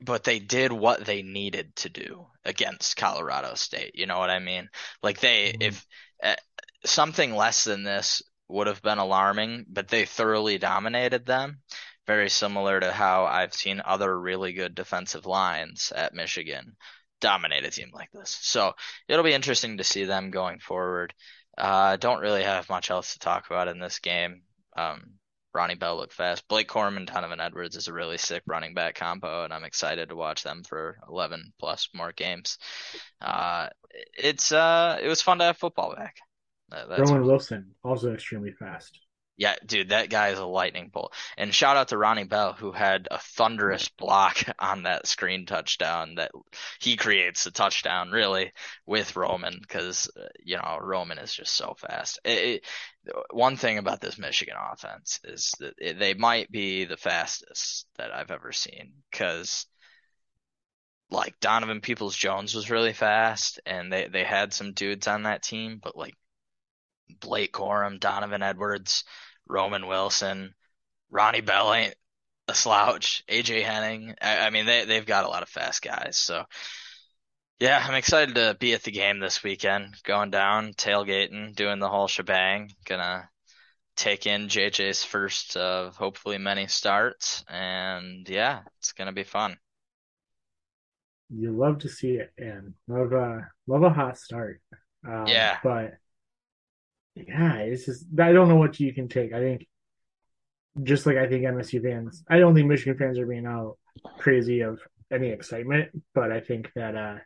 [0.00, 3.92] but they did what they needed to do against Colorado State.
[3.94, 4.68] You know what I mean?
[5.02, 5.62] Like they, mm-hmm.
[5.62, 5.86] if
[6.22, 6.36] uh,
[6.84, 11.60] something less than this would have been alarming, but they thoroughly dominated them.
[12.06, 16.76] Very similar to how I've seen other really good defensive lines at Michigan
[17.20, 18.38] dominate a team like this.
[18.40, 18.74] So
[19.08, 21.12] it'll be interesting to see them going forward.
[21.56, 24.42] Uh, don't really have much else to talk about in this game.
[24.76, 25.18] Um,
[25.52, 26.46] Ronnie Bell looked fast.
[26.46, 30.10] Blake Corum and Donovan Edwards is a really sick running back combo, and I'm excited
[30.10, 32.58] to watch them for 11 plus more games.
[33.20, 33.68] Uh,
[34.16, 36.16] it's uh, it was fun to have football back.
[36.70, 38.98] That's Roman Wilson also extremely fast.
[39.38, 41.14] Yeah, dude, that guy is a lightning bolt.
[41.36, 46.16] And shout out to Ronnie Bell who had a thunderous block on that screen touchdown
[46.16, 46.32] that
[46.80, 48.52] he creates the touchdown really
[48.84, 52.18] with Roman because uh, you know Roman is just so fast.
[52.24, 52.62] It,
[53.06, 57.86] it, one thing about this Michigan offense is that it, they might be the fastest
[57.96, 59.66] that I've ever seen because
[61.10, 65.44] like Donovan Peoples Jones was really fast and they they had some dudes on that
[65.44, 66.14] team, but like
[67.20, 69.04] Blake Corum, Donovan Edwards,
[69.46, 70.54] Roman Wilson,
[71.10, 71.94] Ronnie Bell ain't
[72.48, 73.24] a slouch.
[73.28, 74.14] AJ Henning.
[74.20, 76.16] I, I mean, they they've got a lot of fast guys.
[76.16, 76.44] So
[77.60, 79.96] yeah, I'm excited to be at the game this weekend.
[80.04, 82.70] Going down, tailgating, doing the whole shebang.
[82.86, 83.28] Gonna
[83.96, 89.56] take in JJ's first of hopefully many starts, and yeah, it's gonna be fun.
[91.30, 94.60] You love to see it, and love a love a hot start.
[95.06, 95.94] Um, yeah, but
[97.14, 99.32] yeah, it's just I don't know what you can take.
[99.32, 99.66] I think
[100.82, 103.78] just like I think MSU fans, I don't think Michigan fans are being out
[104.18, 104.80] crazy of
[105.12, 107.16] any excitement, but I think that uh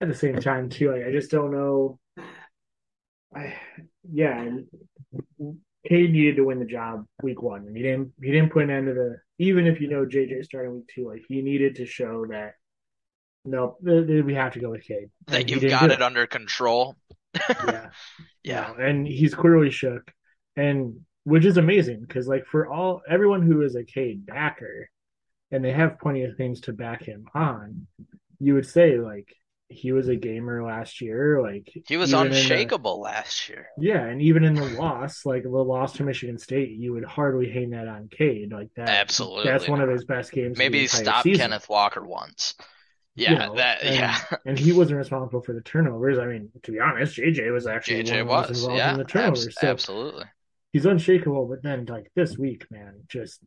[0.00, 1.98] at the same time too, like, I just don't know.
[3.34, 3.54] I
[4.12, 4.44] yeah,
[5.88, 8.12] Cade needed to win the job week one, and he didn't.
[8.22, 9.16] He didn't put an end to the.
[9.38, 12.52] Even if you know JJ starting week two, like he needed to show that.
[13.44, 15.10] No, we have to go with Cade.
[15.28, 16.96] That you've got it, it under control
[17.66, 17.88] yeah.
[18.44, 18.72] yeah.
[18.78, 20.12] And he's clearly shook.
[20.56, 24.88] And which is amazing because like for all everyone who is a Cade backer
[25.50, 27.86] and they have plenty of things to back him on,
[28.38, 29.34] you would say like
[29.68, 31.42] he was a gamer last year.
[31.42, 33.68] Like he was unshakable the, last year.
[33.78, 37.50] Yeah, and even in the loss, like the loss to Michigan State, you would hardly
[37.50, 38.52] hang that on Cade.
[38.52, 39.44] Like that, absolutely.
[39.44, 40.58] That's one of his best games.
[40.58, 41.40] Maybe stop season.
[41.40, 42.54] Kenneth Walker once.
[43.16, 44.20] Yeah, you know, that and, yeah.
[44.44, 46.18] and he wasn't responsible for the turnovers.
[46.18, 49.04] I mean, to be honest, JJ was actually JJ was, was involved yeah, in the
[49.04, 49.46] turnovers.
[49.46, 50.24] Ab- so absolutely.
[50.72, 53.40] He's unshakable, but then like this week, man, just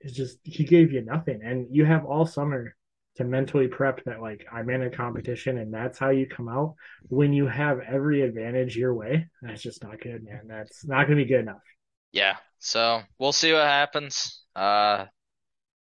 [0.00, 1.40] it's just he gave you nothing.
[1.44, 2.74] And you have all summer
[3.16, 6.74] to mentally prep that like I'm in a competition and that's how you come out
[7.08, 9.28] when you have every advantage your way.
[9.40, 10.46] That's just not good, man.
[10.48, 11.62] That's not gonna be good enough.
[12.10, 12.36] Yeah.
[12.58, 14.42] So we'll see what happens.
[14.56, 15.06] Uh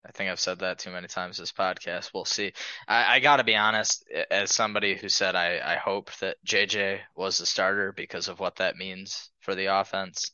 [0.08, 2.12] I think I've said that too many times this podcast.
[2.14, 2.54] We'll see.
[2.88, 7.00] I, I got to be honest, as somebody who said I, I hope that JJ
[7.16, 10.32] was the starter because of what that means for the offense.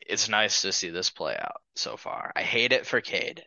[0.00, 2.32] It's nice to see this play out so far.
[2.34, 3.44] I hate it for Cade.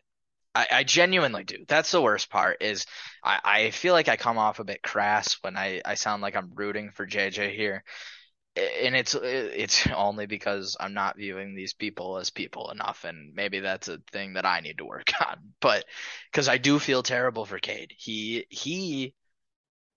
[0.54, 1.64] I, I genuinely do.
[1.66, 2.58] That's the worst part.
[2.60, 2.86] Is
[3.24, 6.36] I, I feel like I come off a bit crass when I, I sound like
[6.36, 7.82] I'm rooting for JJ here
[8.56, 13.60] and it's it's only because I'm not viewing these people as people enough, and maybe
[13.60, 15.52] that's a thing that I need to work on.
[15.60, 15.84] But
[16.30, 19.14] because I do feel terrible for Cade, he he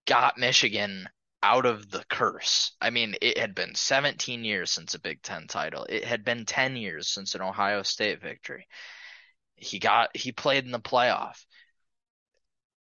[0.05, 1.07] got Michigan
[1.43, 2.71] out of the curse.
[2.81, 5.85] I mean, it had been 17 years since a Big Ten title.
[5.89, 8.67] It had been 10 years since an Ohio State victory.
[9.55, 11.45] He got he played in the playoff.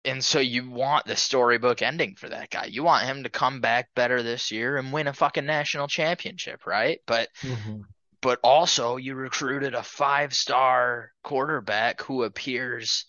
[0.03, 2.65] And so you want the storybook ending for that guy.
[2.65, 6.65] You want him to come back better this year and win a fucking national championship,
[6.65, 6.99] right?
[7.05, 7.81] But mm-hmm.
[8.21, 13.05] but also you recruited a five-star quarterback who appears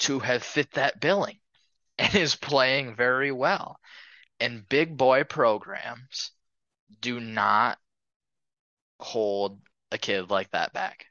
[0.00, 1.38] to have fit that billing
[1.98, 3.78] and is playing very well.
[4.38, 6.32] And big boy programs
[7.00, 7.78] do not
[8.98, 11.06] hold a kid like that back.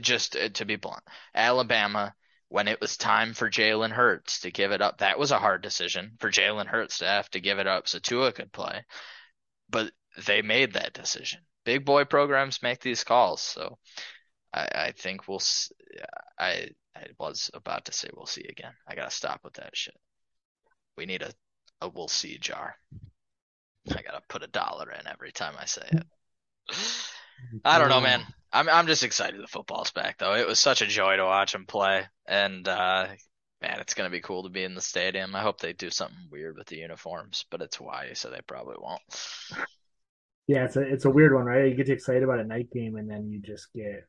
[0.00, 1.02] Just to be blunt,
[1.34, 2.14] Alabama
[2.48, 4.98] when it was time for Jalen Hurts to give it up.
[4.98, 7.98] That was a hard decision for Jalen Hurts to have to give it up so
[7.98, 8.84] Tua could play.
[9.68, 9.92] But
[10.26, 11.40] they made that decision.
[11.64, 13.78] Big boy programs make these calls, so
[14.54, 15.42] I, I think we'll.
[16.38, 18.72] I I was about to say we'll see again.
[18.86, 19.96] I gotta stop with that shit.
[20.96, 21.32] We need a
[21.80, 22.76] a we'll see jar.
[23.90, 26.06] I gotta put a dollar in every time I say it.
[27.64, 28.24] I don't know, man.
[28.58, 30.34] I'm I'm just excited the football's back though.
[30.34, 33.08] It was such a joy to watch him play, and uh,
[33.62, 35.34] Man, it's gonna be cool to be in the stadium.
[35.34, 38.76] I hope they do something weird with the uniforms, but it's Hawaii, so they probably
[38.78, 39.00] won't.
[40.46, 41.68] Yeah, it's a it's a weird one, right?
[41.68, 44.06] You get excited about a night game and then you just get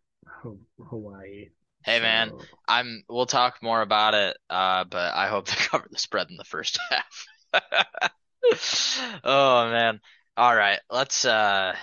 [0.90, 1.50] Hawaii.
[1.86, 5.88] Hey man, So, I'm we'll talk more about it, uh, but I hope they cover
[5.90, 7.26] the spread in the first half.
[9.24, 10.00] Oh man.
[10.38, 11.76] All right, let's uh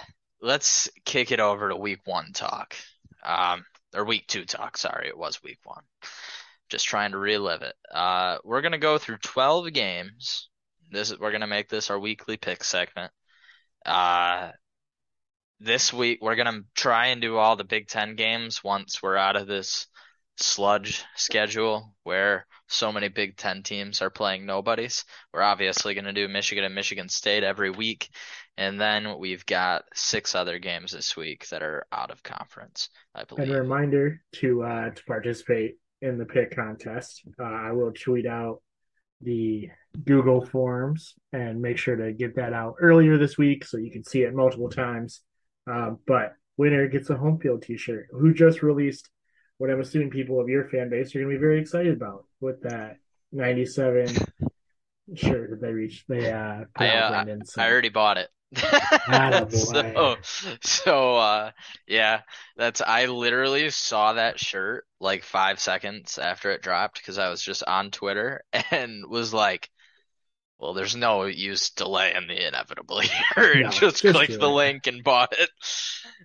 [0.44, 2.76] let's kick it over to week one talk.
[3.24, 5.83] Um or week two talk, sorry, it was week one.
[6.68, 7.74] Just trying to relive it.
[7.92, 10.50] Uh we're gonna go through 12 games.
[10.90, 13.11] This is we're gonna make this our weekly pick segment.
[13.87, 14.50] Uh
[15.61, 19.37] this week we're gonna try and do all the Big Ten games once we're out
[19.37, 19.87] of this
[20.37, 25.05] sludge schedule where so many Big Ten teams are playing nobodies.
[25.33, 28.09] We're obviously gonna do Michigan and Michigan State every week,
[28.57, 33.25] and then we've got six other games this week that are out of conference, I
[33.25, 33.49] believe.
[33.49, 37.23] and a reminder to uh to participate in the pick contest.
[37.38, 38.61] Uh, I will tweet out
[39.20, 39.70] the
[40.05, 44.05] Google forms and make sure to get that out earlier this week so you can
[44.05, 45.20] see it multiple times.
[45.70, 48.09] Uh, but winner gets a home field T-shirt.
[48.11, 49.09] Who just released
[49.59, 52.25] what I'm assuming people of your fan base are going to be very excited about
[52.40, 52.99] with that
[53.33, 54.09] '97
[55.14, 56.09] shirt that they reached.
[56.09, 57.45] They uh, I uh, Brendan.
[57.45, 58.31] So I already bought it.
[59.51, 60.17] So,
[60.62, 61.51] so uh
[61.87, 62.21] yeah,
[62.57, 67.43] that's I literally saw that shirt like five seconds after it dropped because I was
[67.43, 69.71] just on Twitter and was like,
[70.59, 75.03] well, there's no use delaying the inevitable here no, just just clicked the link and
[75.05, 75.51] bought it.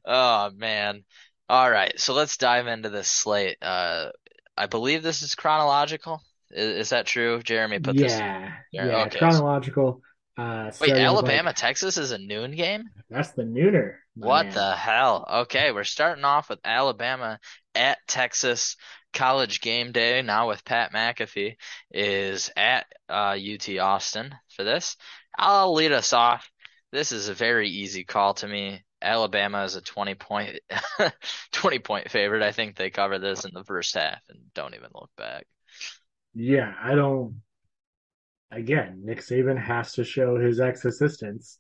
[0.06, 1.04] Oh man.
[1.49, 3.57] All right, so let's dive into this slate.
[3.62, 4.12] Uh
[4.57, 6.21] I believe this is chronological.
[6.51, 7.41] Is, is that true?
[7.41, 8.12] Jeremy put this.
[8.12, 9.17] Yeah, Yeah, yeah, okay.
[9.19, 10.01] chronological.
[10.38, 12.83] Uh, Wait, Alabama, like, Texas is a noon game?
[13.09, 14.53] that's the nooner, What man.
[14.53, 15.25] the hell?
[15.43, 17.39] Okay, we're starting off with Alabama
[17.75, 18.75] at Texas.
[19.12, 21.55] College game day now with Pat McAfee
[21.89, 24.97] is at uh, UT Austin for this.
[25.35, 26.47] I'll lead us off.
[26.91, 28.83] This is a very easy call to me.
[29.01, 30.59] Alabama is a 20 point
[31.51, 32.43] 20 point favorite.
[32.43, 35.45] I think they cover this in the first half and don't even look back.
[36.33, 37.41] Yeah, I don't.
[38.51, 41.59] Again, Nick Saban has to show his ex-assistants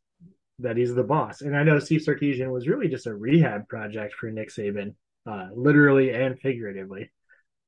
[0.59, 1.41] that he's the boss.
[1.41, 5.47] And I know Steve Sarkisian was really just a rehab project for Nick Saban, uh,
[5.53, 7.11] literally and figuratively.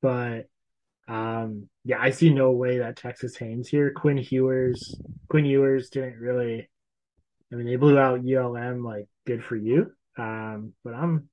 [0.01, 0.47] But
[1.07, 3.91] um, yeah, I see no way that Texas hangs here.
[3.91, 6.69] Quinn Hewers, Quinn Ewers didn't really.
[7.52, 8.84] I mean, they blew out ULM.
[8.84, 9.92] Like, good for you.
[10.18, 11.30] Um, but I'm,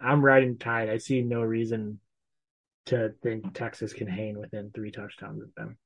[0.00, 0.90] I'm riding tide.
[0.90, 2.00] I see no reason
[2.86, 5.78] to think Texas can hang within three touchdowns of them.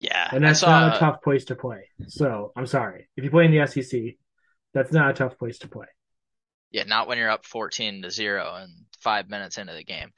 [0.00, 1.88] Yeah, And that's saw not a tough place to play.
[2.06, 3.08] So I'm sorry.
[3.16, 4.00] If you play in the SEC,
[4.72, 5.86] that's not a tough place to play.
[6.70, 10.10] Yeah, not when you're up 14 to 0 and five minutes into the game.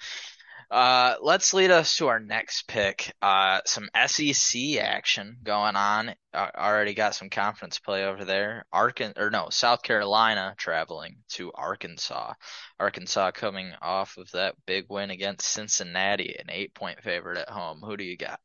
[0.72, 3.12] Uh, let's lead us to our next pick.
[3.20, 6.14] Uh, some SEC action going on.
[6.32, 8.64] Uh, already got some conference play over there.
[8.72, 12.32] Arkan or no, South Carolina traveling to Arkansas.
[12.80, 17.82] Arkansas coming off of that big win against Cincinnati, an eight point favorite at home.
[17.84, 18.40] Who do you got?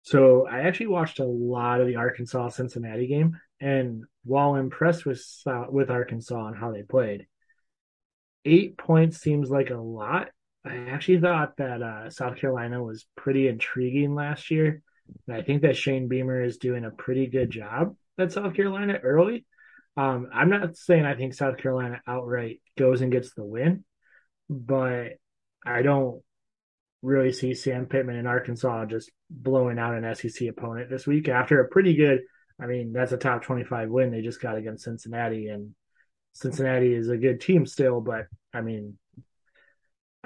[0.00, 5.22] So I actually watched a lot of the Arkansas Cincinnati game, and while impressed with
[5.68, 7.26] with Arkansas and how they played,
[8.46, 10.30] eight points seems like a lot.
[10.66, 14.82] I actually thought that uh, South Carolina was pretty intriguing last year,
[15.26, 18.98] and I think that Shane Beamer is doing a pretty good job at South Carolina
[19.02, 19.44] early.
[19.96, 23.84] Um, I'm not saying I think South Carolina outright goes and gets the win,
[24.50, 25.12] but
[25.64, 26.22] I don't
[27.02, 31.60] really see Sam Pittman in Arkansas just blowing out an SEC opponent this week after
[31.60, 32.20] a pretty good.
[32.60, 35.74] I mean, that's a top 25 win they just got against Cincinnati, and
[36.32, 38.98] Cincinnati is a good team still, but I mean,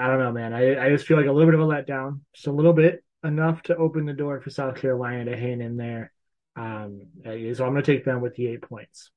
[0.01, 0.55] I don't know, man.
[0.55, 3.05] I, I just feel like a little bit of a letdown, just a little bit
[3.23, 6.11] enough to open the door for South Carolina to hang in there.
[6.57, 9.11] Um, so I'm going to take them with the eight points.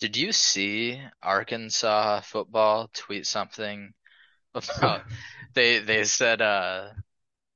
[0.00, 3.92] Did you see Arkansas football tweet something
[4.54, 5.02] about
[5.54, 6.88] they they said uh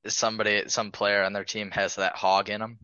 [0.07, 2.79] somebody some player on their team has that hog in them.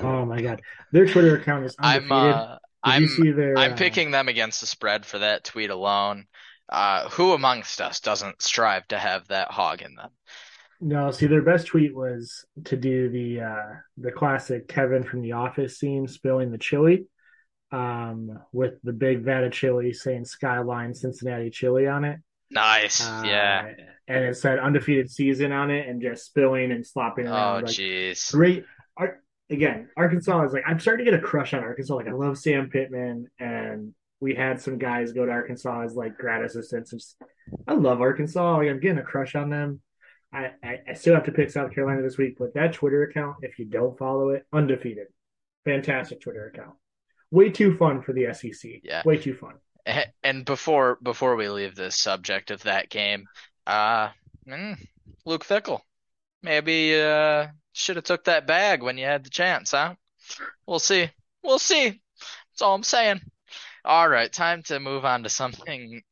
[0.00, 3.58] Oh my god, their Twitter account is I'm uh I'm their?
[3.58, 6.26] I'm uh, picking them against the spread for that tweet alone.
[6.68, 10.10] Uh, who amongst us doesn't strive to have that hog in them?
[10.80, 15.32] No, see, their best tweet was to do the uh, the classic Kevin from The
[15.32, 17.06] Office scene spilling the chili,
[17.72, 22.18] um, with the big vat of chili saying "Skyline Cincinnati Chili" on it.
[22.50, 23.00] Nice.
[23.06, 23.72] Uh, Yeah.
[24.06, 27.62] and it said undefeated season on it, and just spilling and slopping Oh, around.
[27.62, 28.32] like jeez.
[28.32, 28.64] great.
[28.96, 31.94] Ar- Again, Arkansas is like I'm starting to get a crush on Arkansas.
[31.94, 36.16] Like I love Sam Pittman, and we had some guys go to Arkansas as like
[36.16, 37.16] grad assistants.
[37.66, 38.60] I love Arkansas.
[38.60, 39.80] I'm getting a crush on them.
[40.32, 43.36] I, I, I still have to pick South Carolina this week, but that Twitter account,
[43.42, 45.06] if you don't follow it, undefeated.
[45.64, 46.74] Fantastic Twitter account.
[47.30, 48.80] Way too fun for the SEC.
[48.82, 49.02] Yeah.
[49.04, 49.54] Way too fun.
[50.22, 53.26] And before before we leave this subject of that game,
[53.66, 54.08] uh,
[54.48, 54.76] mm,
[55.24, 55.80] Luke Fickell,
[56.42, 59.94] maybe uh should have took that bag when you had the chance, huh?
[60.66, 61.10] We'll see.
[61.44, 61.88] We'll see.
[61.88, 63.20] That's all I'm saying.
[63.86, 66.02] All right, time to move on to something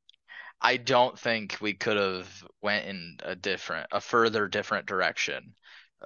[0.61, 5.57] I don't think we could have went in a different, a further different direction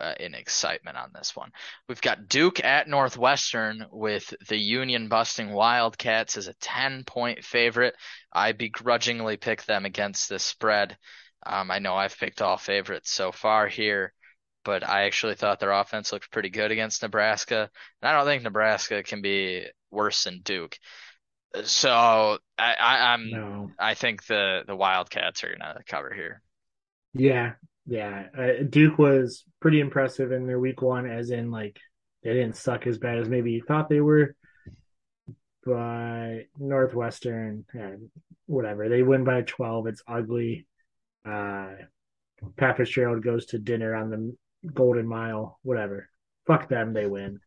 [0.00, 1.50] uh, in excitement on this one.
[1.86, 7.96] We've got Duke at Northwestern with the Union busting Wildcats as a 10 point favorite.
[8.32, 10.96] I begrudgingly pick them against this spread.
[11.44, 14.14] Um, I know I've picked all favorites so far here,
[14.64, 17.70] but I actually thought their offense looked pretty good against Nebraska.
[18.00, 20.78] And I don't think Nebraska can be worse than Duke.
[21.64, 23.70] So I, I am No.
[23.78, 26.42] I think the the Wildcats are gonna cover here.
[27.14, 27.52] Yeah.
[27.86, 28.24] Yeah.
[28.36, 31.80] Uh, Duke was pretty impressive in their week one, as in, like,
[32.22, 34.34] they didn't suck as bad as maybe you thought they were.
[35.64, 37.92] But Northwestern, yeah,
[38.46, 38.88] whatever.
[38.88, 39.86] They win by 12.
[39.86, 40.66] It's ugly.
[41.24, 41.70] Uh,
[42.56, 44.36] Pat Fitzgerald goes to dinner on the
[44.72, 46.10] Golden Mile, whatever.
[46.46, 47.40] Fuck them, they win.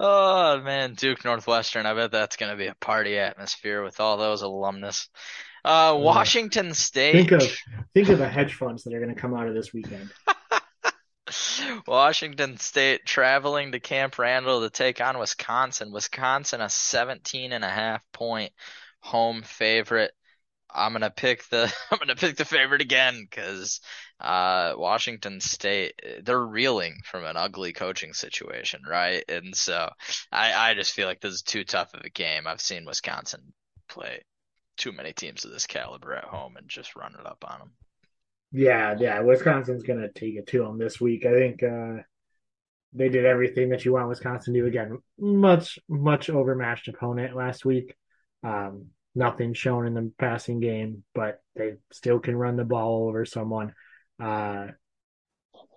[0.00, 1.86] Oh man, Duke Northwestern.
[1.86, 5.08] I bet that's gonna be a party atmosphere with all those alumnus.
[5.64, 7.12] Uh, Washington State.
[7.12, 7.56] Think of
[7.94, 10.10] think of the hedge funds that are going to come out of this weekend.
[11.86, 15.90] Washington State traveling to Camp Randall to take on Wisconsin.
[15.90, 18.52] Wisconsin a 17 and a half point
[19.00, 20.12] home favorite.
[20.74, 23.80] I'm gonna pick the I'm gonna pick the favorite again because
[24.20, 29.24] uh, Washington State they're reeling from an ugly coaching situation, right?
[29.28, 29.90] And so
[30.32, 32.46] I I just feel like this is too tough of a game.
[32.46, 33.52] I've seen Wisconsin
[33.88, 34.22] play
[34.76, 37.70] too many teams of this caliber at home and just run it up on them.
[38.52, 39.20] Yeah, yeah.
[39.20, 41.26] Wisconsin's to take it to them this week.
[41.26, 42.02] I think uh,
[42.92, 44.66] they did everything that you want Wisconsin to do.
[44.66, 47.96] Again, much, much overmatched opponent last week.
[48.44, 53.24] Um, nothing shown in the passing game, but they still can run the ball over
[53.24, 53.74] someone.
[54.22, 54.68] Uh,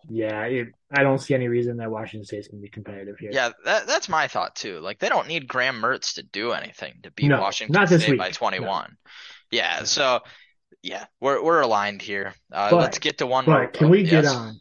[0.10, 3.32] yeah, it, I don't see any reason that Washington State's going to be competitive here.
[3.34, 4.80] Yeah, that, that's my thought too.
[4.80, 8.20] Like they don't need Graham Mertz to do anything to beat No, Washington State week.
[8.20, 8.96] by 21.
[9.52, 10.22] Yeah, so
[10.82, 12.34] yeah, we're we're aligned here.
[12.52, 13.66] Uh, But- let's get to one more.
[13.66, 14.60] But can we oh, get on?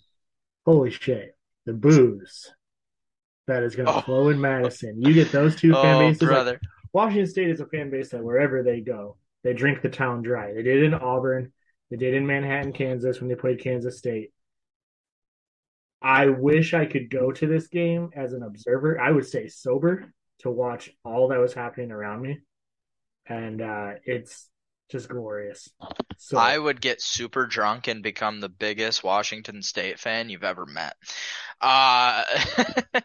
[0.64, 1.36] Holy shit.
[1.64, 2.52] The booze
[3.46, 4.00] that is going to Oh.
[4.00, 5.00] flow in Madison.
[5.00, 6.22] You get those two fan Oh, bases.
[6.22, 6.60] like, brother.
[6.92, 10.52] Washington State is a fan base that wherever they go, they drink the town dry.
[10.52, 11.52] They did in Auburn.
[11.90, 14.32] They did in Manhattan, Kansas when they played Kansas State.
[16.02, 19.00] I wish I could go to this game as an observer.
[19.00, 22.40] I would stay sober to watch all that was happening around me.
[23.26, 24.48] And uh, it's
[24.88, 25.68] just glorious.
[26.18, 30.66] So I would get super drunk and become the biggest Washington State fan you've ever
[30.66, 30.96] met.
[31.60, 32.22] Uh,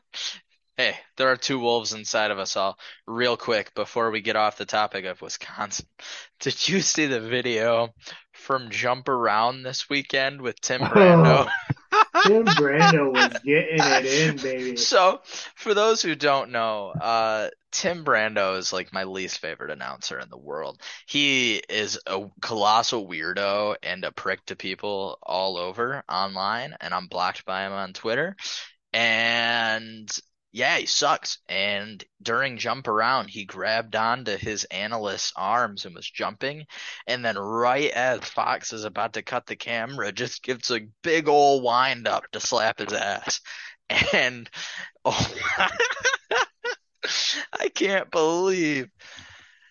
[0.81, 2.77] hey, there are two wolves inside of us all.
[3.05, 5.85] Real quick, before we get off the topic of Wisconsin,
[6.39, 7.89] did you see the video
[8.31, 10.87] from Jump Around this weekend with Tim Oh.
[10.87, 11.49] Brando?
[12.23, 14.75] Tim Brando was getting it in, baby.
[14.77, 15.21] So,
[15.55, 20.29] for those who don't know, uh, Tim Brando is like my least favorite announcer in
[20.29, 20.81] the world.
[21.05, 27.07] He is a colossal weirdo and a prick to people all over online, and I'm
[27.07, 28.35] blocked by him on Twitter.
[28.93, 30.09] And
[30.51, 31.37] yeah, he sucks.
[31.47, 36.65] And during jump around, he grabbed onto his analyst's arms and was jumping.
[37.07, 41.27] And then right as Fox is about to cut the camera, just gives a big
[41.27, 43.41] old wind up to slap his ass.
[44.13, 44.49] And
[45.05, 45.33] oh,
[47.51, 48.89] I can't believe.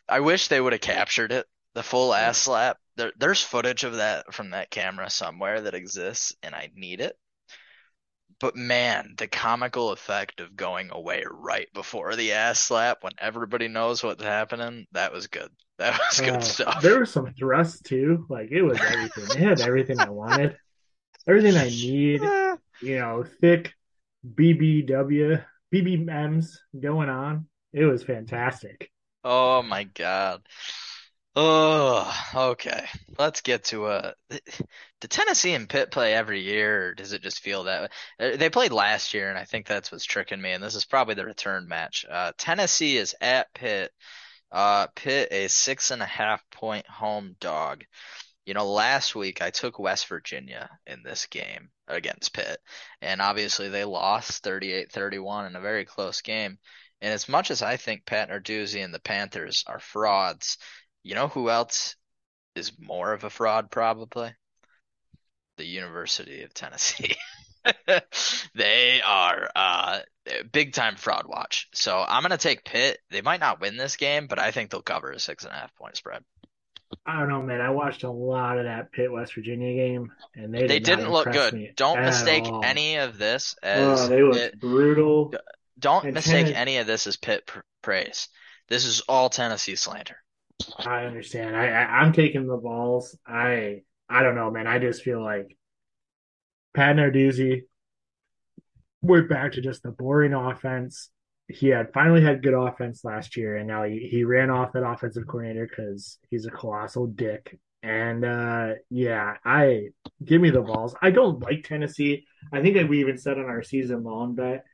[0.07, 2.77] I wish they would have captured it, the full ass slap.
[2.97, 7.17] There, there's footage of that from that camera somewhere that exists, and I need it.
[8.41, 13.69] But man, the comical effect of going away right before the ass slap when everybody
[13.69, 15.51] knows what's happening, that was good.
[15.79, 16.83] That was good Uh, stuff.
[16.83, 18.27] There was some thrust too.
[18.29, 19.25] Like it was everything.
[19.31, 20.59] It had everything I wanted,
[21.27, 22.23] everything I need.
[22.83, 23.75] You know, thick
[24.27, 27.47] BBW BBMs going on.
[27.75, 28.91] It was fantastic.
[29.25, 30.43] Oh my God.
[31.37, 32.87] Oh, okay.
[33.19, 34.13] Let's get to uh
[35.01, 37.83] Do Tennessee and Pitt play every year, or does it just feel that
[38.21, 38.35] way?
[38.35, 40.85] Uh, They played last year, and I think that's what's tricking me, and this is
[40.85, 42.05] probably the return match.
[42.11, 43.93] Uh, Tennessee is at Pitt.
[44.53, 47.85] Uh, Pitt a six and a half point home dog.
[48.47, 52.59] You know, last week I took West Virginia in this game against Pitt,
[53.01, 56.59] and obviously they lost 38-31 in a very close game.
[57.01, 60.59] And as much as I think Pat Narduzzi and the Panthers are frauds,
[61.03, 61.97] you know who else
[62.55, 64.35] is more of a fraud probably?
[65.57, 67.15] the University of Tennessee.
[68.55, 69.99] they are uh,
[70.53, 71.69] big time fraud watch.
[71.75, 72.99] So I'm gonna take Pitt.
[73.11, 75.57] They might not win this game, but I think they'll cover a six and a
[75.57, 76.23] half point spread.
[77.07, 77.61] I don't know, man.
[77.61, 80.97] I watched a lot of that Pitt West Virginia game, and they They did not
[80.97, 81.73] didn't look good.
[81.77, 82.65] Don't mistake all.
[82.65, 85.35] any of this as Oh, they looked Pitt- brutal.
[85.79, 87.49] don't and mistake Tennes- any of this as Pitt
[87.83, 88.29] praise.
[88.69, 90.17] This is all Tennessee slander.
[90.79, 91.57] I understand.
[91.57, 93.17] I, I I'm taking the balls.
[93.27, 94.67] I I don't know, man.
[94.67, 95.57] I just feel like
[96.75, 97.63] Pat Narduzzi
[99.03, 101.11] went back to just the boring offense.
[101.49, 104.87] He had finally had good offense last year, and now he, he ran off that
[104.87, 107.59] offensive coordinator because he's a colossal dick.
[107.83, 109.89] And uh yeah, I
[110.23, 110.95] give me the balls.
[111.01, 112.27] I don't like Tennessee.
[112.53, 114.65] I think we even said on our season long bet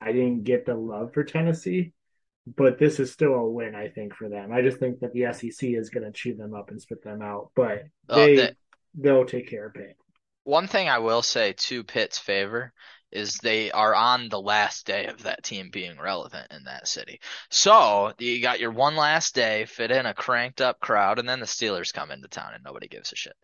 [0.00, 1.92] I didn't get the love for Tennessee
[2.56, 4.52] but this is still a win, I think, for them.
[4.52, 7.22] I just think that the SEC is going to chew them up and spit them
[7.22, 8.56] out, but Uh, they the-
[8.94, 9.96] they'll take care of it.
[10.44, 12.72] One thing I will say to Pitt's favor
[13.10, 17.20] is they are on the last day of that team being relevant in that city.
[17.50, 21.40] So you got your one last day, fit in a cranked up crowd, and then
[21.40, 23.36] the Steelers come into town and nobody gives a shit.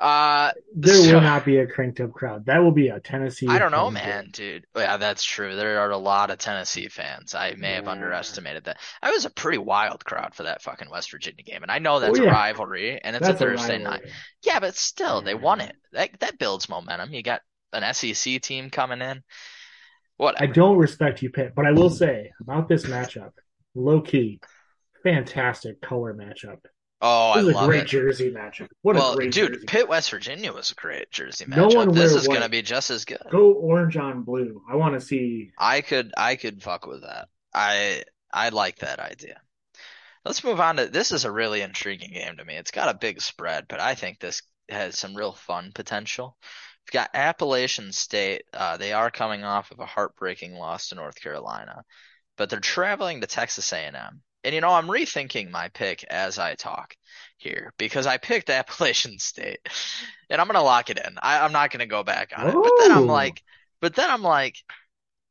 [0.00, 2.46] Uh, There So- will not be a cranked up crowd.
[2.46, 3.46] That will be a Tennessee.
[3.48, 4.30] I don't know, man, game.
[4.32, 4.66] dude.
[4.74, 5.56] Yeah, that's true.
[5.56, 7.34] There are a lot of Tennessee fans.
[7.34, 8.78] I may have underestimated that.
[9.02, 12.00] I was a pretty wild crowd for that fucking West Virginia game, and I know
[12.00, 14.02] that's Oh, a rivalry, and it's That's a a Thursday night.
[14.42, 15.76] Yeah, but still, they won it.
[15.92, 17.12] That that builds momentum.
[17.12, 17.42] You got
[17.74, 19.22] an SEC team coming in.
[20.16, 23.32] What I don't respect you, Pitt, but I will say about this matchup,
[23.74, 24.40] low key,
[25.02, 26.60] fantastic color matchup.
[27.02, 27.86] Oh, I This is a love great it.
[27.86, 28.68] jersey matchup.
[28.82, 29.66] What Well, a great dude, jersey.
[29.66, 31.56] Pitt, West Virginia was a great jersey matchup.
[31.56, 33.22] No one This is gonna be just as good.
[33.30, 34.62] Go orange on blue.
[34.70, 35.50] I want to see.
[35.58, 37.28] I could I could fuck with that.
[37.54, 39.40] I I like that idea.
[40.24, 42.56] Let's move on to this is a really intriguing game to me.
[42.56, 46.36] It's got a big spread, but I think this has some real fun potential.
[46.86, 48.42] We've got Appalachian State.
[48.52, 51.84] Uh, they are coming off of a heartbreaking loss to North Carolina,
[52.36, 54.22] but they're traveling to Texas A&M.
[54.44, 56.96] And you know, I'm rethinking my pick as I talk
[57.36, 59.60] here because I picked Appalachian State,
[60.30, 61.18] and I'm gonna lock it in.
[61.22, 62.58] I, I'm not gonna go back on it.
[62.62, 63.42] But then I'm like,
[63.80, 64.56] but then I'm like,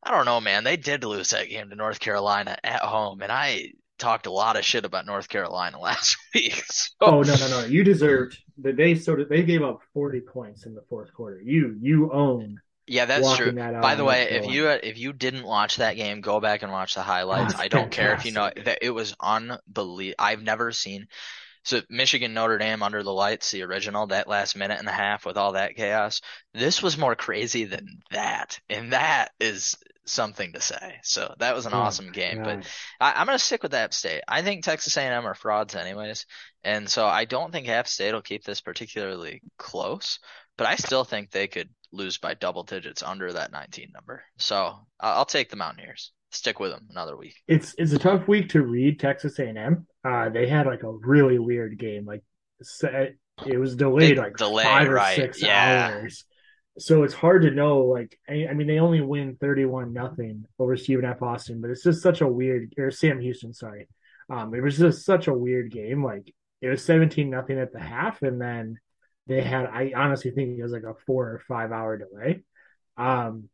[0.03, 0.63] I don't know, man.
[0.63, 4.55] They did lose that game to North Carolina at home, and I talked a lot
[4.57, 6.63] of shit about North Carolina last week.
[6.67, 7.65] So, Oh no no no!
[7.65, 8.37] You deserved.
[8.61, 11.41] That they sort of they gave up forty points in the fourth quarter.
[11.41, 13.51] You you own yeah, that's true.
[13.53, 13.81] that.
[13.81, 16.71] By the way, if you uh, if you didn't watch that game, go back and
[16.71, 17.55] watch the highlights.
[17.55, 20.15] Oh, I don't care if you know that it was unbelievable.
[20.19, 21.07] I've never seen
[21.63, 25.25] so Michigan Notre Dame under the lights, the original, that last minute and a half
[25.25, 26.21] with all that chaos.
[26.53, 29.75] This was more crazy than that, and that is
[30.05, 30.95] something to say.
[31.03, 32.41] So that was an Oh, awesome game.
[32.43, 32.67] But God.
[32.99, 34.21] I, I'm going to stick with App State.
[34.27, 36.25] I think Texas A&M are frauds anyways,
[36.63, 40.19] and so I don't think App State will keep this particularly close.
[40.59, 44.23] But I still think they could lose by double digits under that 19 number.
[44.37, 46.11] So I'll take the Mountaineers.
[46.31, 47.33] Stick with them another week.
[47.47, 49.87] it's it's a tough week to read Texas A&M.
[50.03, 52.05] Uh, they had like a really weird game.
[52.05, 52.23] Like
[52.59, 55.91] it was delayed Big like delay, five or right, six yeah.
[55.93, 56.25] hours.
[56.77, 57.79] So it's hard to know.
[57.85, 61.21] Like I, I mean, they only win thirty-one nothing over Stephen F.
[61.21, 63.53] Austin, but it's just such a weird or Sam Houston.
[63.53, 63.87] Sorry,
[64.29, 66.03] um, it was just such a weird game.
[66.03, 66.31] Like
[66.61, 68.77] it was seventeen nothing at the half, and then
[69.29, 69.67] they had.
[69.67, 72.41] I honestly think it was like a four or five hour delay.
[72.97, 73.47] Um,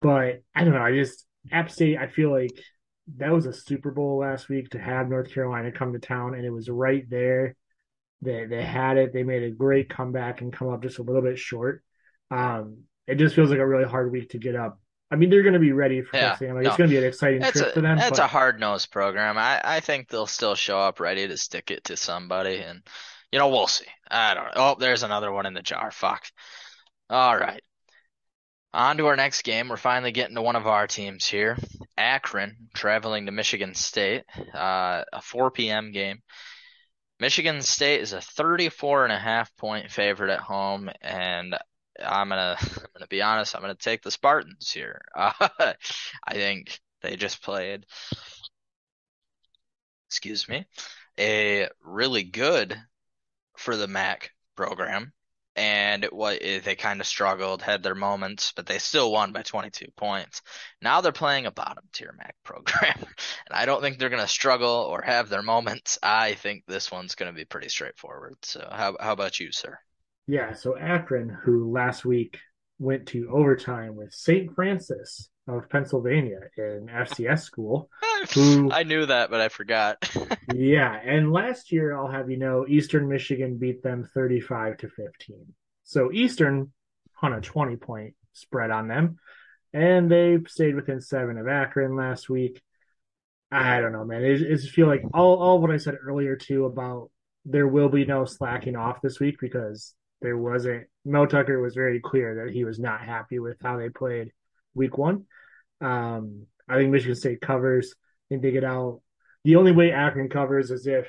[0.00, 0.80] but I don't know.
[0.80, 1.98] I just App State.
[1.98, 2.52] I feel like
[3.16, 6.44] that was a Super Bowl last week to have North Carolina come to town, and
[6.44, 7.56] it was right there.
[8.22, 9.12] They they had it.
[9.12, 11.82] They made a great comeback and come up just a little bit short.
[12.30, 14.80] Um, it just feels like a really hard week to get up.
[15.10, 16.58] I mean, they're going to be ready for Yeah, Like, no.
[16.58, 17.96] It's going to be an exciting That's trip a for them.
[17.98, 19.38] that's but a hard nosed program.
[19.38, 22.82] I I think they'll still show up ready to stick it to somebody, and
[23.32, 23.86] you know we'll see.
[24.10, 24.52] I don't know.
[24.56, 25.90] Oh, there's another one in the jar.
[25.90, 26.26] Fuck.
[27.10, 27.62] All right.
[28.72, 29.68] On to our next game.
[29.68, 31.56] We're finally getting to one of our teams here.
[31.96, 34.24] Akron traveling to Michigan State.
[34.54, 35.92] Uh, a 4 p.m.
[35.92, 36.20] game.
[37.18, 41.56] Michigan State is a 34 and a half point favorite at home, and
[42.04, 43.54] I'm gonna I'm gonna be honest.
[43.54, 45.00] I'm gonna take the Spartans here.
[45.14, 45.32] Uh,
[46.26, 47.86] I think they just played,
[50.08, 50.66] excuse me,
[51.18, 52.76] a really good
[53.58, 55.12] for the MAC program,
[55.56, 59.32] and it was eh, they kind of struggled, had their moments, but they still won
[59.32, 60.42] by 22 points.
[60.82, 64.68] Now they're playing a bottom tier MAC program, and I don't think they're gonna struggle
[64.68, 65.98] or have their moments.
[66.02, 68.36] I think this one's gonna be pretty straightforward.
[68.42, 69.78] So how how about you, sir?
[70.26, 70.52] yeah.
[70.52, 72.38] So Akron, who last week
[72.78, 74.54] went to overtime with St.
[74.54, 77.88] Francis of Pennsylvania in FCS school.
[78.34, 80.10] Who- I knew that, but I forgot.
[80.54, 85.54] Yeah, and last year, I'll have you know, Eastern Michigan beat them 35 to 15.
[85.82, 86.72] So Eastern
[87.20, 89.18] on a 20 point spread on them,
[89.74, 92.62] and they stayed within seven of Akron last week.
[93.50, 94.24] I don't know, man.
[94.24, 97.10] It, it just feel like all, all what I said earlier too about
[97.44, 100.84] there will be no slacking off this week because there wasn't.
[101.04, 104.30] Mel Tucker was very clear that he was not happy with how they played
[104.76, 105.24] week one.
[105.80, 107.94] Um, I think Michigan State covers.
[107.94, 109.00] I think they get out.
[109.44, 111.08] The only way Akron covers is if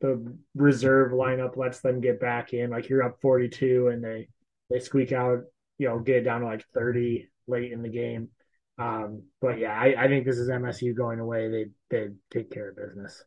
[0.00, 2.70] the reserve lineup lets them get back in.
[2.70, 4.28] Like you're up 42 and they
[4.70, 5.44] they squeak out,
[5.78, 8.28] you know, get it down to like 30 late in the game.
[8.78, 11.48] Um, but yeah, I, I think this is MSU going away.
[11.48, 13.24] They they take care of business.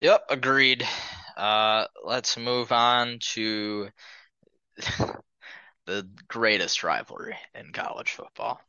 [0.00, 0.86] Yep, agreed.
[1.36, 3.88] Uh, let's move on to
[5.86, 8.60] the greatest rivalry in college football.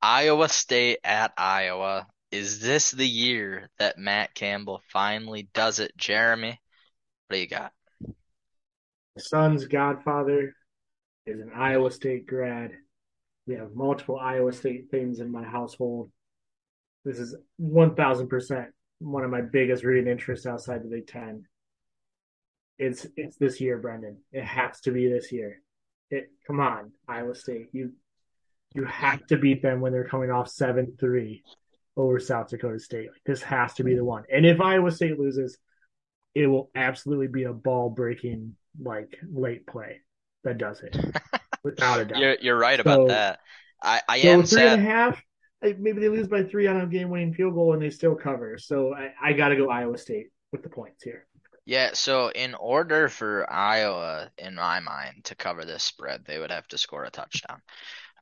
[0.00, 2.06] Iowa State at Iowa.
[2.30, 6.60] Is this the year that Matt Campbell finally does it, Jeremy?
[7.28, 7.72] What do you got?
[8.00, 10.54] My son's godfather
[11.24, 12.72] is an Iowa State grad.
[13.46, 16.10] We have multiple Iowa State things in my household.
[17.04, 18.66] This is 1000%
[18.98, 21.44] one of my biggest reading interests outside the Big Ten.
[22.78, 24.18] It's it's this year, Brendan.
[24.32, 25.62] It has to be this year.
[26.10, 27.68] It come on, Iowa State.
[27.72, 27.92] You
[28.74, 31.42] you have to beat them when they're coming off seven three
[31.96, 33.08] over South Dakota State.
[33.10, 34.24] Like, this has to be the one.
[34.32, 35.58] And if Iowa State loses,
[36.34, 40.00] it will absolutely be a ball breaking like late play
[40.44, 40.96] that does it.
[41.64, 42.18] Without a doubt.
[42.20, 43.40] You're you're right about that.
[43.82, 44.78] I, I So am three sad.
[44.78, 45.22] and a half.
[45.62, 48.14] Eh, maybe they lose by three on a game winning field goal and they still
[48.14, 48.58] cover.
[48.58, 51.26] So I, I got to go Iowa State with the points here.
[51.66, 56.50] Yeah, so in order for Iowa, in my mind, to cover this spread, they would
[56.52, 57.60] have to score a touchdown.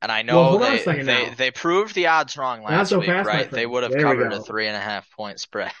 [0.01, 2.89] And I know Well, hold on a they they, they proved the odds wrong last
[2.89, 3.51] so week, right?
[3.53, 5.73] They would have There covered a three and a half point spread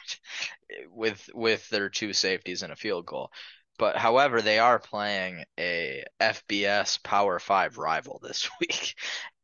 [0.89, 3.31] with with their two safeties and a field goal.
[3.77, 8.95] But however, they are playing a FBS Power Five rival this week.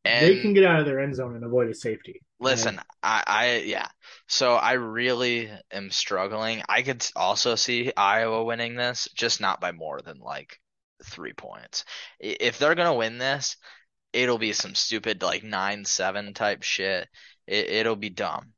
[0.04, 2.20] And they can get out of their end zone and avoid a safety.
[2.42, 3.86] Listen, I, I, yeah.
[4.26, 6.62] So I really am struggling.
[6.68, 10.58] I could also see Iowa winning this, just not by more than like
[11.04, 11.84] three points.
[12.18, 13.56] If they're gonna win this,
[14.12, 17.08] it'll be some stupid like nine seven type shit.
[17.46, 18.52] It, it'll be dumb.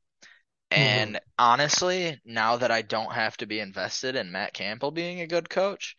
[0.71, 5.27] And honestly, now that I don't have to be invested in Matt Campbell being a
[5.27, 5.95] good coach,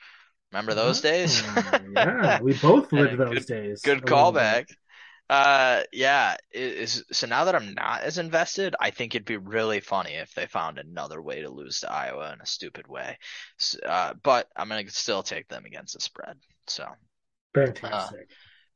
[0.53, 1.43] remember those days?
[1.47, 3.83] Ah, yeah, we both lived those good- days.
[3.83, 4.67] Good bit.
[5.29, 6.37] Uh, yeah.
[6.53, 10.35] Is, so now that I'm not as invested, I think it'd be really funny if
[10.35, 13.19] they found another way to lose to Iowa in a stupid way.
[13.85, 16.37] Uh, but I'm gonna still take them against the spread.
[16.69, 16.87] So
[17.55, 18.29] Fantastic.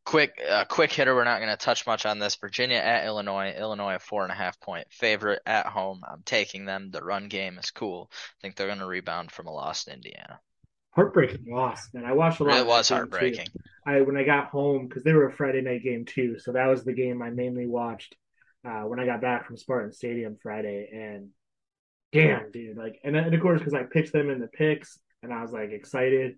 [0.04, 1.14] quick, uh, quick hitter.
[1.14, 2.34] We're not gonna touch much on this.
[2.36, 3.54] Virginia at Illinois.
[3.56, 6.02] Illinois a four and a half point favorite at home.
[6.10, 6.90] I'm taking them.
[6.90, 8.10] The run game is cool.
[8.12, 10.40] I think they're gonna rebound from a loss to Indiana.
[11.00, 12.04] Heartbreaking loss, man.
[12.04, 12.56] I watched a lot.
[12.56, 12.98] It of was game, too.
[13.00, 13.46] heartbreaking.
[13.86, 16.66] I when I got home because they were a Friday night game too, so that
[16.66, 18.14] was the game I mainly watched
[18.64, 20.88] uh, when I got back from Spartan Stadium Friday.
[20.92, 21.30] And
[22.12, 24.98] damn, dude, like, and, then, and of course because I picked them in the picks,
[25.22, 26.36] and I was like excited.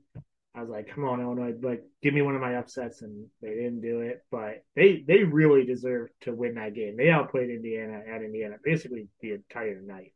[0.54, 1.54] I was like, "Come on, Illinois!
[1.60, 4.22] Like, give me one of my upsets," and they didn't do it.
[4.30, 6.96] But they they really deserved to win that game.
[6.96, 10.12] They outplayed Indiana at Indiana basically the entire night.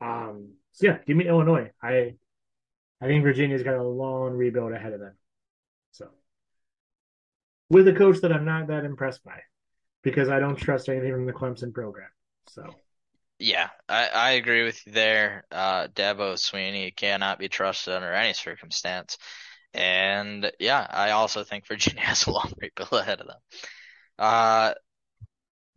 [0.00, 1.70] Um, so yeah, give me Illinois.
[1.82, 2.14] I
[3.00, 5.14] I think Virginia's got a long rebuild ahead of them.
[5.92, 6.08] So
[7.70, 9.40] with a coach that I'm not that impressed by
[10.02, 12.08] because I don't trust anything from the Clemson program.
[12.48, 12.64] So
[13.38, 15.44] Yeah, I, I agree with you there.
[15.50, 19.18] Uh, Dabo Sweeney cannot be trusted under any circumstance.
[19.74, 23.36] And yeah, I also think Virginia has a long rebuild ahead of them.
[24.18, 24.74] Uh,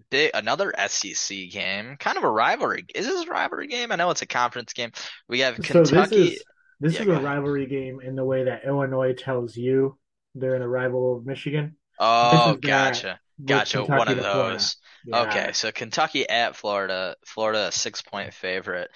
[0.10, 2.86] big, another SEC game, kind of a rivalry.
[2.96, 3.92] Is this a rivalry game?
[3.92, 4.92] I know it's a conference game.
[5.28, 6.34] We have so Kentucky.
[6.34, 6.44] is
[6.82, 7.18] this Yeah, is a ahead.
[7.18, 10.00] rivalry game in the way that Illinois tells you
[10.36, 11.78] they're in a rival of Michigan.
[12.00, 13.20] Oh, this is that gotcha.
[13.46, 13.86] Gotcha.
[13.86, 14.78] Kentucky One of those.
[15.04, 15.12] Yeah.
[15.14, 18.90] Okay, so Kentucky at Florida, Florida a six point favorite.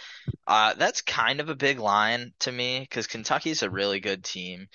[0.47, 4.67] Uh, that's kind of a big line to me because Kentucky's a really good team,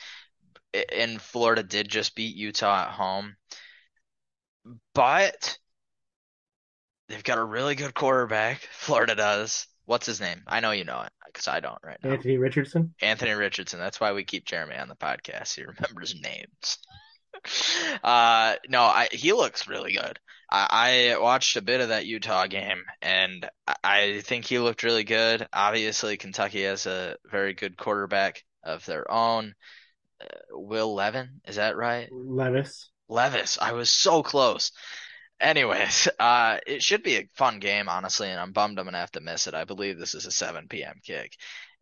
[0.92, 3.36] and Florida did just beat Utah at home,
[4.94, 5.58] but
[7.08, 8.60] they've got a really good quarterback.
[8.72, 9.66] Florida does.
[9.90, 10.42] What's his name?
[10.46, 12.12] I know you know it because I don't right now.
[12.12, 12.94] Anthony Richardson.
[13.02, 13.80] Anthony Richardson.
[13.80, 15.56] That's why we keep Jeremy on the podcast.
[15.56, 16.78] He remembers names.
[18.04, 20.20] uh, no, I, he looks really good.
[20.48, 24.84] I, I watched a bit of that Utah game, and I, I think he looked
[24.84, 25.48] really good.
[25.52, 29.54] Obviously, Kentucky has a very good quarterback of their own.
[30.22, 32.08] Uh, Will Levin, is that right?
[32.12, 32.90] Levis.
[33.08, 33.58] Levis.
[33.60, 34.70] I was so close.
[35.40, 39.12] Anyways, uh, it should be a fun game, honestly, and I'm bummed I'm gonna have
[39.12, 39.54] to miss it.
[39.54, 41.00] I believe this is a 7 p.m.
[41.04, 41.36] kick.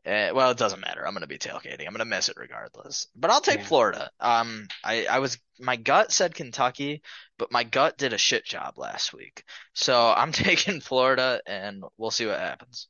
[0.07, 1.07] Uh, well, it doesn't matter.
[1.07, 1.81] I'm going to be tailgating.
[1.81, 3.09] I'm going to miss it regardless.
[3.15, 3.65] But I'll take Yeah.
[3.65, 4.09] Florida.
[4.21, 7.03] Um, I, I was my gut said Kentucky,
[7.37, 9.45] but my gut did a shit job last week.
[9.75, 12.89] So I'm taking Florida, and we'll see what happens.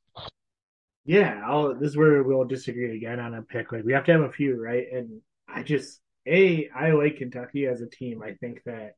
[1.04, 3.72] Yeah, I'll, this is where we'll disagree again on a pick.
[3.72, 4.86] Like we have to have a few, right?
[4.92, 8.22] And I just a I like Kentucky as a team.
[8.22, 8.96] I think that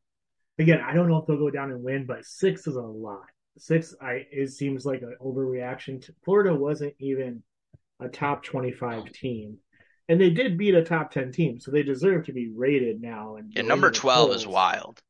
[0.61, 3.25] again, I don't know if they'll go down and win, but six is a lot.
[3.59, 6.01] Six, I it seems like an overreaction.
[6.07, 7.43] To, Florida wasn't even
[8.01, 9.59] a top twenty-five team,
[10.09, 13.37] and they did beat a top ten team, so they deserve to be rated now.
[13.37, 15.03] And Yeah, number the 12 is wild,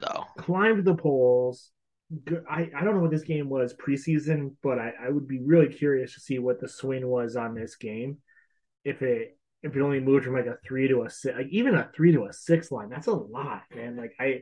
[0.00, 0.26] though.
[0.36, 1.70] climbed the polls.
[2.50, 5.68] I, I don't know what this game was preseason, but I, I would be really
[5.68, 8.18] curious to see what the swing was on this game.
[8.84, 11.74] If it if it only moved from like a three to a six, like even
[11.74, 13.96] a three to a six line, that's a lot, man.
[13.96, 14.40] Like I,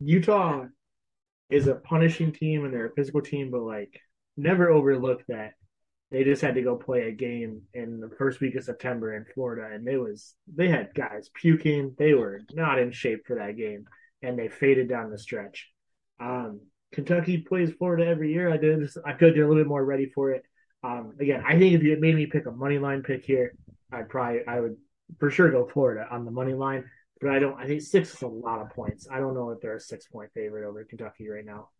[0.00, 0.66] Utah
[1.50, 4.00] is a punishing team and they're a physical team, but like
[4.36, 5.54] never overlook that
[6.10, 9.26] they just had to go play a game in the first week of September in
[9.34, 11.94] Florida, and they was they had guys puking.
[11.98, 13.84] They were not in shape for that game,
[14.22, 15.68] and they faded down the stretch.
[16.18, 16.60] Um,
[16.92, 18.50] Kentucky plays Florida every year.
[18.50, 18.88] I did.
[19.04, 20.44] I feel they're a little bit more ready for it.
[20.82, 23.54] Um, again, I think if you made me pick a money line pick here,
[23.92, 24.76] I'd probably I would
[25.20, 26.84] for sure go Florida on the money line.
[27.20, 27.58] But I don't.
[27.58, 29.08] I think six is a lot of points.
[29.10, 31.70] I don't know if they're a six point favorite over Kentucky right now.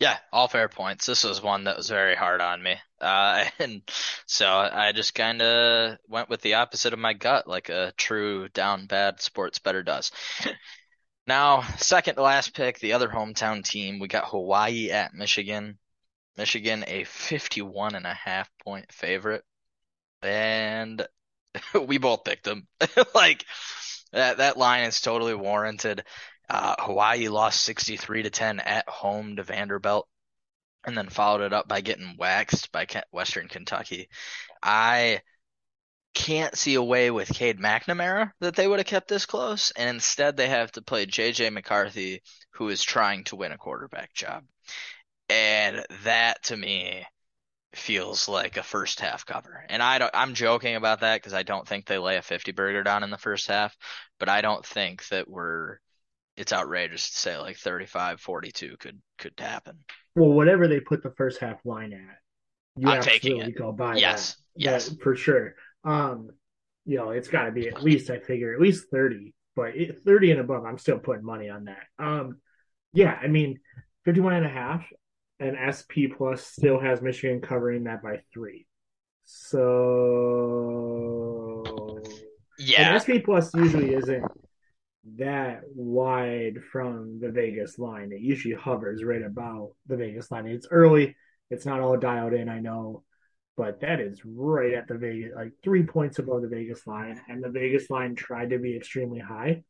[0.00, 1.06] Yeah, all fair points.
[1.06, 2.76] This was one that was very hard on me.
[3.00, 3.82] Uh, and
[4.26, 8.48] so I just kind of went with the opposite of my gut, like a true
[8.48, 10.10] down bad sports better does.
[11.26, 15.78] Now, second to last pick, the other hometown team, we got Hawaii at Michigan.
[16.36, 19.42] Michigan, a 51 and a half point favorite.
[20.22, 21.06] And
[21.86, 22.66] we both picked them.
[23.14, 23.46] Like
[24.14, 26.04] that that line is totally warranted.
[26.48, 30.08] Uh, Hawaii lost 63 to 10 at home to Vanderbilt
[30.84, 34.08] and then followed it up by getting waxed by Western Kentucky.
[34.62, 35.22] I
[36.14, 39.88] can't see a way with Cade McNamara that they would have kept this close, and
[39.88, 44.44] instead they have to play JJ McCarthy, who is trying to win a quarterback job.
[45.28, 47.06] And that to me
[47.76, 49.64] feels like a first half cover.
[49.68, 52.52] And I don't, I'm joking about that because I don't think they lay a 50
[52.52, 53.76] burger down in the first half,
[54.18, 55.78] but I don't think that we're,
[56.36, 59.78] it's outrageous to say like 35 42 could, could happen.
[60.14, 62.18] Well, whatever they put the first half line at,
[62.76, 63.58] you I'm taking absolutely it.
[63.58, 64.36] go by Yes, that.
[64.56, 64.88] yes.
[64.88, 65.54] That for sure.
[65.84, 66.30] Um,
[66.86, 70.02] you know, it's got to be at least I figure at least thirty, but it,
[70.04, 71.84] thirty and above, I'm still putting money on that.
[71.98, 72.38] Um,
[72.92, 73.58] yeah, I mean,
[74.04, 74.84] 51 and a half,
[75.44, 78.66] and SP plus still has Michigan covering that by three.
[80.24, 82.00] So
[82.58, 82.94] Yeah.
[82.94, 84.24] and SP plus usually isn't
[85.16, 88.12] that wide from the Vegas line.
[88.12, 90.46] It usually hovers right about the Vegas line.
[90.46, 91.16] It's early.
[91.50, 93.04] It's not all dialed in, I know,
[93.56, 97.20] but that is right at the Vegas, like three points above the Vegas line.
[97.28, 99.62] And the Vegas line tried to be extremely high.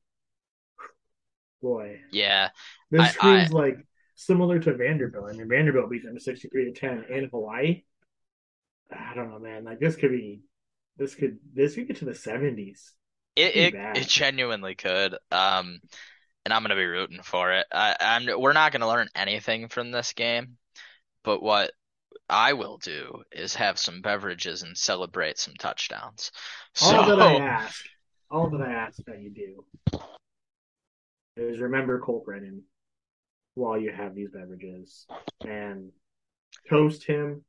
[1.63, 2.51] Boy, Yeah.
[2.93, 3.79] this I- screams like
[4.15, 5.31] similar to Vanderbilt.
[5.31, 7.83] I mean, Vanderbilt beat them 63 to 10 in Hawaii.
[8.93, 9.65] I don't know, man.
[9.65, 10.43] Like this could be,
[10.97, 12.93] this could, this could get to the 70s.
[13.37, 15.17] It it, it genuinely could.
[15.33, 15.81] Um,
[16.45, 17.67] and I'm gonna be rooting for it.
[17.73, 20.57] I, I'm we're not gonna learn anything from this game,
[21.25, 21.73] but what
[22.29, 26.31] I will do is have some beverages and celebrate some touchdowns.
[26.81, 27.85] All So that I ask,
[28.31, 30.01] all that I ask that you do
[31.37, 32.63] is remember Colt Brennan
[33.55, 35.07] while you have these beverages
[35.47, 35.91] and
[36.69, 37.45] toast him.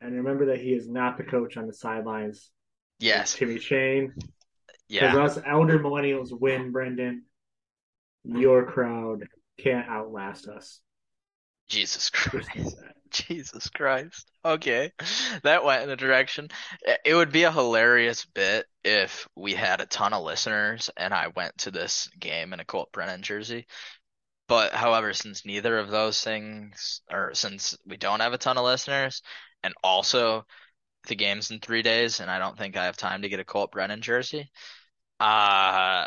[0.00, 2.50] And remember that he is not the coach on the sidelines.
[2.98, 4.12] yes, Timmy Chang.
[4.88, 7.24] yeah, Because us elder millennials win, Brendan.
[8.24, 10.80] Your crowd can't outlast us.
[11.68, 12.76] Jesus Christ.
[13.10, 14.30] Jesus Christ.
[14.44, 14.92] Okay.
[15.42, 16.48] That went in a direction.
[17.04, 21.28] It would be a hilarious bit if we had a ton of listeners and I
[21.28, 23.66] went to this game in a Colt Brennan jersey.
[24.52, 28.64] But however, since neither of those things, or since we don't have a ton of
[28.66, 29.22] listeners,
[29.62, 30.44] and also
[31.08, 33.44] the game's in three days and I don't think I have time to get a
[33.44, 34.50] Colt Brennan jersey,
[35.20, 36.06] uh,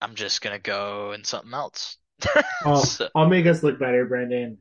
[0.00, 1.98] I'm just gonna go in something else.
[2.64, 4.56] Oh, So- I'll make us look better, Brendan.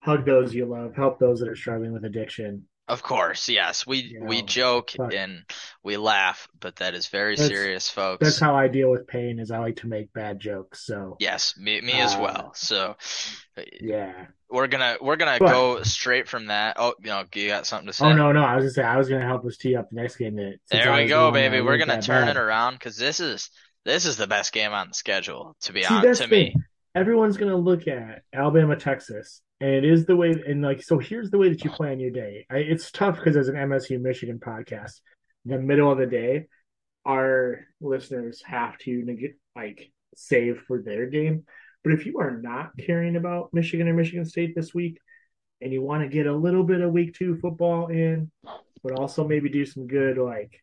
[0.00, 0.96] Hug those you love.
[0.96, 2.66] Help those that are struggling with addiction.
[2.86, 3.86] Of course, yes.
[3.86, 5.44] We You we joke and
[5.82, 8.22] we laugh, but that is very serious, folks.
[8.22, 9.38] That's how I deal with pain.
[9.38, 10.84] Is I like to make bad jokes.
[10.86, 12.54] So Yes, me me as Uh, well.
[12.54, 12.96] So
[13.80, 14.26] yeah.
[14.50, 16.76] we're gonna we're gonna But- go straight from that.
[16.78, 18.04] Oh, you know, you got something to say?
[18.04, 18.42] Oh no, no.
[18.44, 20.36] I was gonna say I was gonna help us tee up the next game.
[20.36, 21.62] That There we go, baby.
[21.62, 22.36] We're gonna turn bad.
[22.36, 23.48] it around because this is
[23.86, 26.54] this is the best game on the schedule, to be See, honest to me.
[26.94, 30.98] Everyone's going to look at Alabama, Texas, and it is the way, and like, so
[30.98, 32.46] here's the way that you plan your day.
[32.50, 35.00] I, it's tough because as an MSU Michigan podcast,
[35.44, 36.46] in the middle of the day,
[37.04, 39.04] our listeners have to
[39.54, 41.44] like save for their game.
[41.82, 44.98] But if you are not caring about Michigan or Michigan State this week,
[45.60, 48.30] and you want to get a little bit of week two football in,
[48.82, 50.62] but also maybe do some good like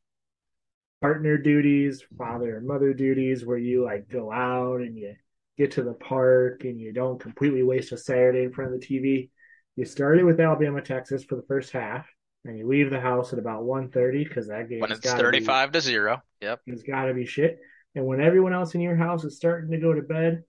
[1.02, 5.16] partner duties, father and mother duties, where you like go out and you
[5.62, 8.86] get to the park and you don't completely waste a Saturday in front of the
[8.86, 9.30] TV.
[9.76, 12.08] You started with Alabama, Texas for the first half,
[12.46, 15.78] and you leave the house at about 1.30 because that game when it's 35 be,
[15.78, 16.22] to 0.
[16.42, 16.62] Yep.
[16.66, 17.60] It's got to be shit.
[17.94, 20.44] And when everyone else in your house is starting to go to bed,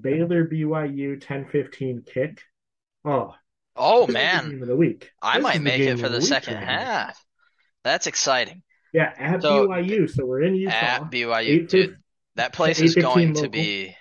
[0.00, 2.42] Baylor BYU 10-15 kick.
[3.04, 3.34] Oh.
[3.76, 4.50] Oh man.
[4.50, 5.12] Game of the week.
[5.22, 7.08] I this might make it for the, the second right half.
[7.08, 7.12] Now.
[7.84, 8.62] That's exciting.
[8.92, 10.10] Yeah, at so, BYU.
[10.10, 10.72] So we're in Utah.
[10.72, 11.98] At BYU, dude.
[12.34, 13.42] That place is going local.
[13.42, 13.94] to be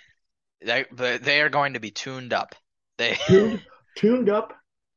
[0.62, 2.56] they they are going to be tuned up.
[2.98, 3.62] They tuned,
[3.96, 4.54] tuned up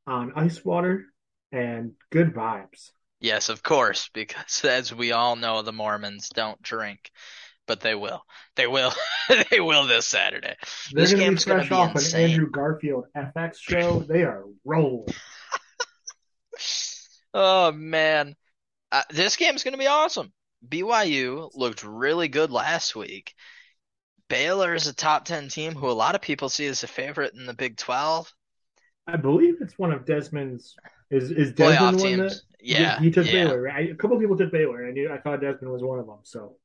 [0.07, 1.05] on ice water
[1.51, 2.91] and good vibes.
[3.19, 7.11] Yes, of course, because as we all know, the Mormons don't drink,
[7.67, 8.23] but they will.
[8.55, 8.91] They will.
[9.51, 10.55] they will this Saturday.
[10.91, 12.25] They're this game's going to be off insane.
[12.25, 13.99] an Andrew Garfield FX show.
[13.99, 15.13] They are rolling.
[17.33, 18.35] oh man,
[18.91, 20.33] uh, this game's going to be awesome.
[20.67, 23.33] BYU looked really good last week.
[24.31, 27.33] Baylor is a top 10 team who a lot of people see as a favorite
[27.33, 28.33] in the Big 12.
[29.05, 30.73] I believe it's one of Desmond's.
[31.09, 32.35] Is is Desmond Playoff one teams.
[32.35, 32.41] that?
[32.61, 33.33] Yeah, he, he took yeah.
[33.33, 33.61] Baylor.
[33.61, 33.91] Right?
[33.91, 36.19] A couple people took Baylor, and I thought Desmond was one of them.
[36.23, 36.55] So,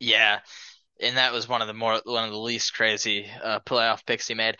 [0.00, 0.38] yeah,
[0.98, 4.26] and that was one of the more one of the least crazy uh, playoff picks
[4.26, 4.56] he made.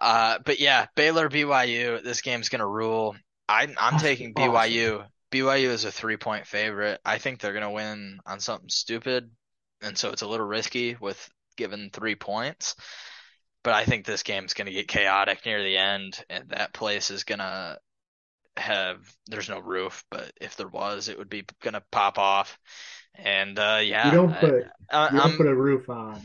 [0.00, 2.02] Uh, but yeah, Baylor BYU.
[2.02, 3.14] This game's gonna rule.
[3.48, 5.06] I'm I'm taking BYU.
[5.30, 7.00] BYU is a three point favorite.
[7.04, 9.30] I think they're gonna win on something stupid,
[9.80, 11.30] and so it's a little risky with
[11.60, 12.74] given three points.
[13.62, 17.10] But I think this game's going to get chaotic near the end, and that place
[17.10, 17.78] is going to
[18.56, 18.98] have.
[19.26, 22.58] There's no roof, but if there was, it would be going to pop off.
[23.14, 26.22] And uh, yeah, you don't put I, you don't put a roof on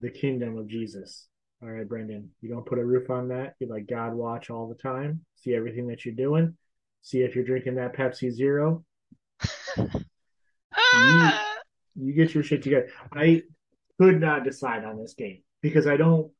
[0.00, 1.28] the kingdom of Jesus.
[1.62, 3.54] All right, Brendan, you don't put a roof on that.
[3.60, 6.56] You like God watch all the time, see everything that you're doing,
[7.02, 8.84] see if you're drinking that Pepsi Zero.
[9.76, 11.30] you,
[11.94, 12.88] you get your shit together.
[13.12, 13.44] I
[14.00, 16.30] could not decide on this game because I don't.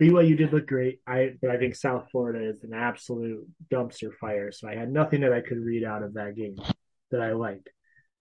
[0.00, 1.00] BYU did look great.
[1.06, 4.52] I but I think South Florida is an absolute dumpster fire.
[4.52, 6.56] So I had nothing that I could read out of that game
[7.10, 7.70] that I liked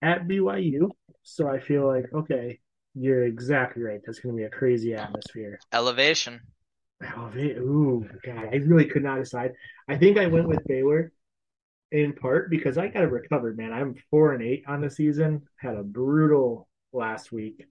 [0.02, 0.90] at BYU.
[1.24, 2.60] So I feel like okay,
[2.94, 4.00] you're exactly right.
[4.06, 5.60] That's going to be a crazy atmosphere.
[5.74, 6.40] Elevation.
[7.04, 7.58] Elevate.
[7.58, 9.52] Ooh, God, I really could not decide.
[9.90, 11.12] I think I went with Baylor
[11.92, 13.74] in part because I got to recover, man.
[13.74, 15.44] I'm four and eight on the season.
[15.58, 17.66] Had a brutal last week.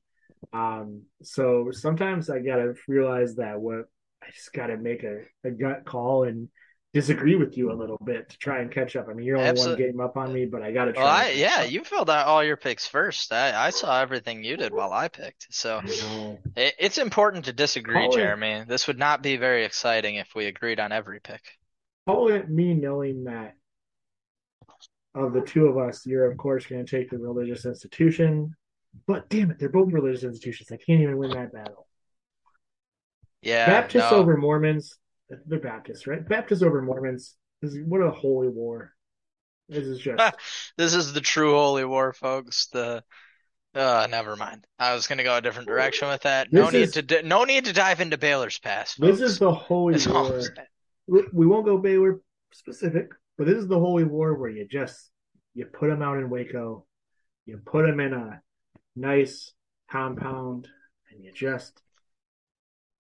[0.53, 3.87] Um, so sometimes I gotta realize that what
[4.23, 6.49] I just gotta make a, a gut call and
[6.95, 9.09] disagree with you a little bit to try and catch up.
[9.11, 9.85] I mean, you're only Absolutely.
[9.85, 11.03] one game up on me, but I got to try.
[11.03, 11.71] Well, I, yeah, up.
[11.71, 13.33] you filled out all your picks first.
[13.33, 15.49] I, I saw everything you did while I picked.
[15.51, 15.81] So
[16.57, 18.51] it, it's important to disagree, call Jeremy.
[18.53, 21.43] It, this would not be very exciting if we agreed on every pick.
[22.07, 23.57] Call it me knowing that
[25.17, 28.55] of the two of us, you're of course going to take the religious institution
[29.07, 30.71] but damn it, they're both religious institutions.
[30.73, 31.87] I can't even win that battle.
[33.43, 33.67] Yeah.
[33.67, 34.19] Baptists no.
[34.19, 34.99] over Mormons.
[35.47, 36.27] They're Baptists, right?
[36.27, 37.37] Baptists over Mormons.
[37.61, 38.93] This is, what a holy war.
[39.69, 40.23] This is just.
[40.77, 42.69] this is the true holy war, folks.
[42.73, 43.03] The.
[43.75, 44.65] Uh, never mind.
[44.79, 46.53] I was gonna go a different direction with that.
[46.53, 48.99] No is, need to no need to dive into Baylor's past.
[48.99, 49.19] Folks.
[49.19, 50.41] This is the holy war.
[51.09, 52.21] We won't go Baylor
[52.53, 55.11] specific, but this is the holy war where you just
[55.55, 56.87] you put them out in Waco,
[57.47, 58.41] you put them in a
[58.97, 59.53] nice
[59.91, 60.69] compound
[61.11, 61.83] and you just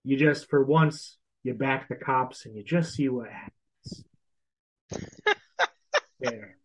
[0.04, 4.04] you just for once you back the cops and you just see what happens.
[6.20, 6.56] There.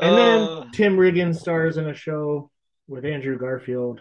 [0.00, 2.50] And uh, then tim riggin stars in a show
[2.88, 4.00] with andrew garfield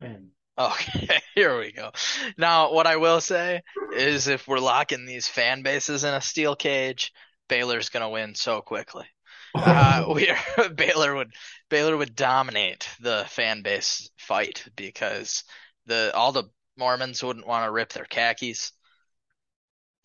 [0.00, 1.90] and okay here we go.
[2.38, 3.62] Now what i will say
[3.94, 7.12] is if we're locking these fan bases in a steel cage
[7.48, 9.06] baylor's gonna win so quickly
[9.54, 11.32] uh, we are, Baylor would
[11.68, 15.44] Baylor would dominate the fan base fight because
[15.86, 16.44] the all the
[16.76, 18.72] Mormons wouldn't want to rip their khakis.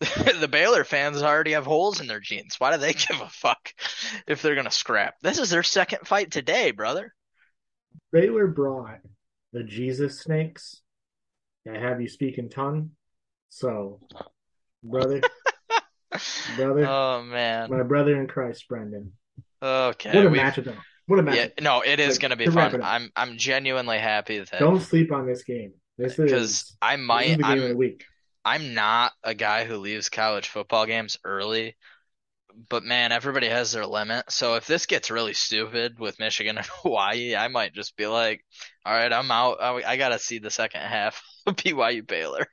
[0.00, 2.56] the Baylor fans already have holes in their jeans.
[2.58, 3.72] Why do they give a fuck
[4.26, 5.14] if they're gonna scrap?
[5.22, 7.14] This is their second fight today, brother.
[8.12, 8.98] Baylor brought
[9.52, 10.82] the Jesus snakes
[11.64, 12.90] that have you speak in tongue.
[13.48, 14.00] So,
[14.82, 15.20] brother,
[16.56, 19.12] brother, oh man, my brother in Christ, Brendan.
[19.64, 20.14] Okay.
[20.14, 20.58] What a match
[21.06, 21.36] What a match!
[21.36, 22.82] Yeah, no, it is like, going to be fun.
[22.82, 24.60] I'm I'm genuinely happy that.
[24.60, 25.72] Don't sleep on this game.
[25.96, 28.04] This because is I this is might the game of the I'm week.
[28.44, 31.76] I'm not a guy who leaves college football games early,
[32.68, 34.30] but man, everybody has their limit.
[34.30, 38.44] So if this gets really stupid with Michigan and Hawaii, I might just be like,
[38.84, 39.62] all right, I'm out.
[39.62, 42.46] I, I gotta see the second half of BYU Baylor.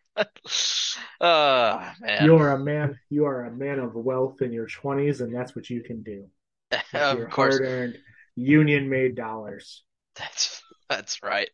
[1.20, 2.98] Oh man, You are a man.
[3.10, 6.26] You are a man of wealth in your twenties, and that's what you can do
[6.94, 7.60] of course.
[7.60, 7.98] hard-earned,
[8.36, 9.84] union-made dollars.
[10.16, 11.50] That's that's right.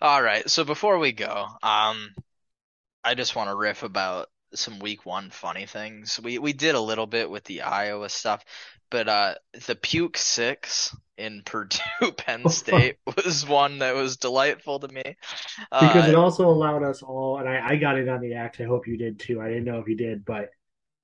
[0.00, 0.48] All right.
[0.48, 2.14] So before we go, um,
[3.04, 6.20] I just want to riff about some week one funny things.
[6.22, 8.44] We we did a little bit with the Iowa stuff,
[8.90, 9.34] but uh,
[9.66, 15.16] the puke six in Purdue Penn State was one that was delightful to me.
[15.78, 18.60] because Uh, it also allowed us all, and I, I got it on the act.
[18.60, 19.40] I hope you did too.
[19.40, 20.50] I didn't know if you did, but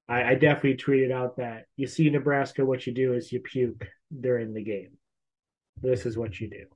[0.08, 3.86] I, I definitely tweeted out that you see Nebraska, what you do is you puke
[4.20, 4.98] during the game.
[5.80, 6.66] This is what you do.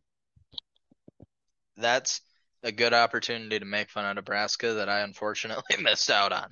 [1.76, 2.20] that's
[2.64, 6.50] a good opportunity to make fun of Nebraska that I unfortunately missed out on.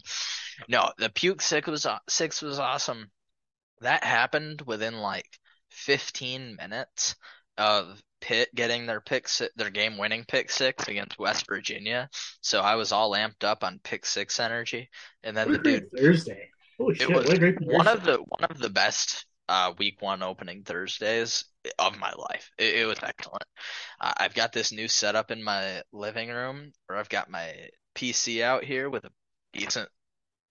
[0.68, 3.11] No, the puke six was six was awesome.
[3.81, 5.29] That happened within like
[5.70, 7.16] 15 minutes
[7.59, 12.09] of Pitt getting their pick their game winning pick six against West Virginia.
[12.41, 14.89] So I was all amped up on pick six energy.
[15.22, 16.51] And then the dude Thursday!
[16.79, 17.09] Holy it shit!
[17.09, 20.62] was What a great one of the one of the best uh, week one opening
[20.62, 21.45] Thursdays
[21.79, 22.51] of my life.
[22.59, 23.45] It, it was excellent.
[24.01, 27.55] Uh, I've got this new setup in my living room where I've got my
[27.95, 29.11] PC out here with a
[29.53, 29.89] decent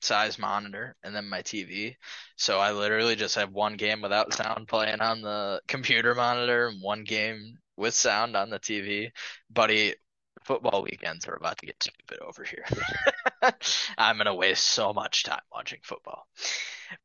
[0.02, 1.96] size monitor and then my TV.
[2.38, 6.82] So I literally just have one game without sound playing on the computer monitor and
[6.82, 9.10] one game with sound on the TV.
[9.50, 9.96] Buddy,
[10.44, 12.66] football weekends are about to get stupid over here.
[13.98, 16.28] I'm gonna waste so much time watching football.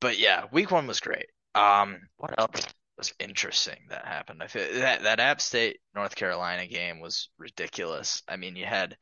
[0.01, 1.27] But yeah, week one was great.
[1.55, 2.67] Um, what else
[2.97, 4.43] was interesting that happened?
[4.43, 8.23] I feel that that App State North Carolina game was ridiculous.
[8.29, 8.97] I mean, you had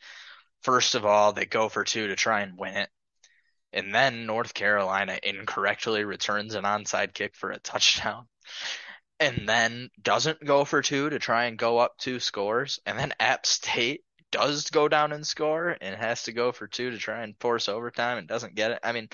[0.63, 2.91] first of all they go for two to try and win it,
[3.73, 8.27] and then North Carolina incorrectly returns an onside kick for a touchdown,
[9.21, 13.13] and then doesn't go for two to try and go up two scores, and then
[13.21, 17.23] App State does go down and score and has to go for two to try
[17.23, 18.81] and force overtime and doesn't get it.
[18.83, 19.09] I mean,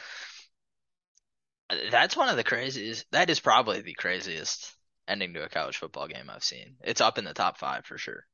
[1.91, 3.07] that's one of the craziest.
[3.13, 4.75] That is probably the craziest
[5.09, 6.77] ending to a college football game I've seen.
[6.83, 8.25] It's up in the top five for sure.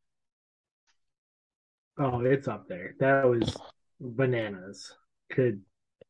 [1.99, 2.95] Oh, it's up there.
[2.99, 3.57] That was
[4.01, 4.93] bananas.
[5.31, 5.61] Could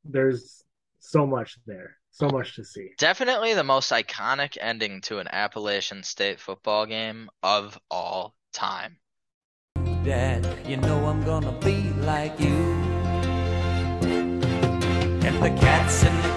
[0.05, 0.65] there's
[1.01, 2.91] so much there, so much to see.
[2.99, 9.00] Definitely the most iconic ending to an Appalachian State football game of all time.
[10.05, 12.75] Dad, you know I'm gonna be like you.
[15.27, 16.30] And the cat's in the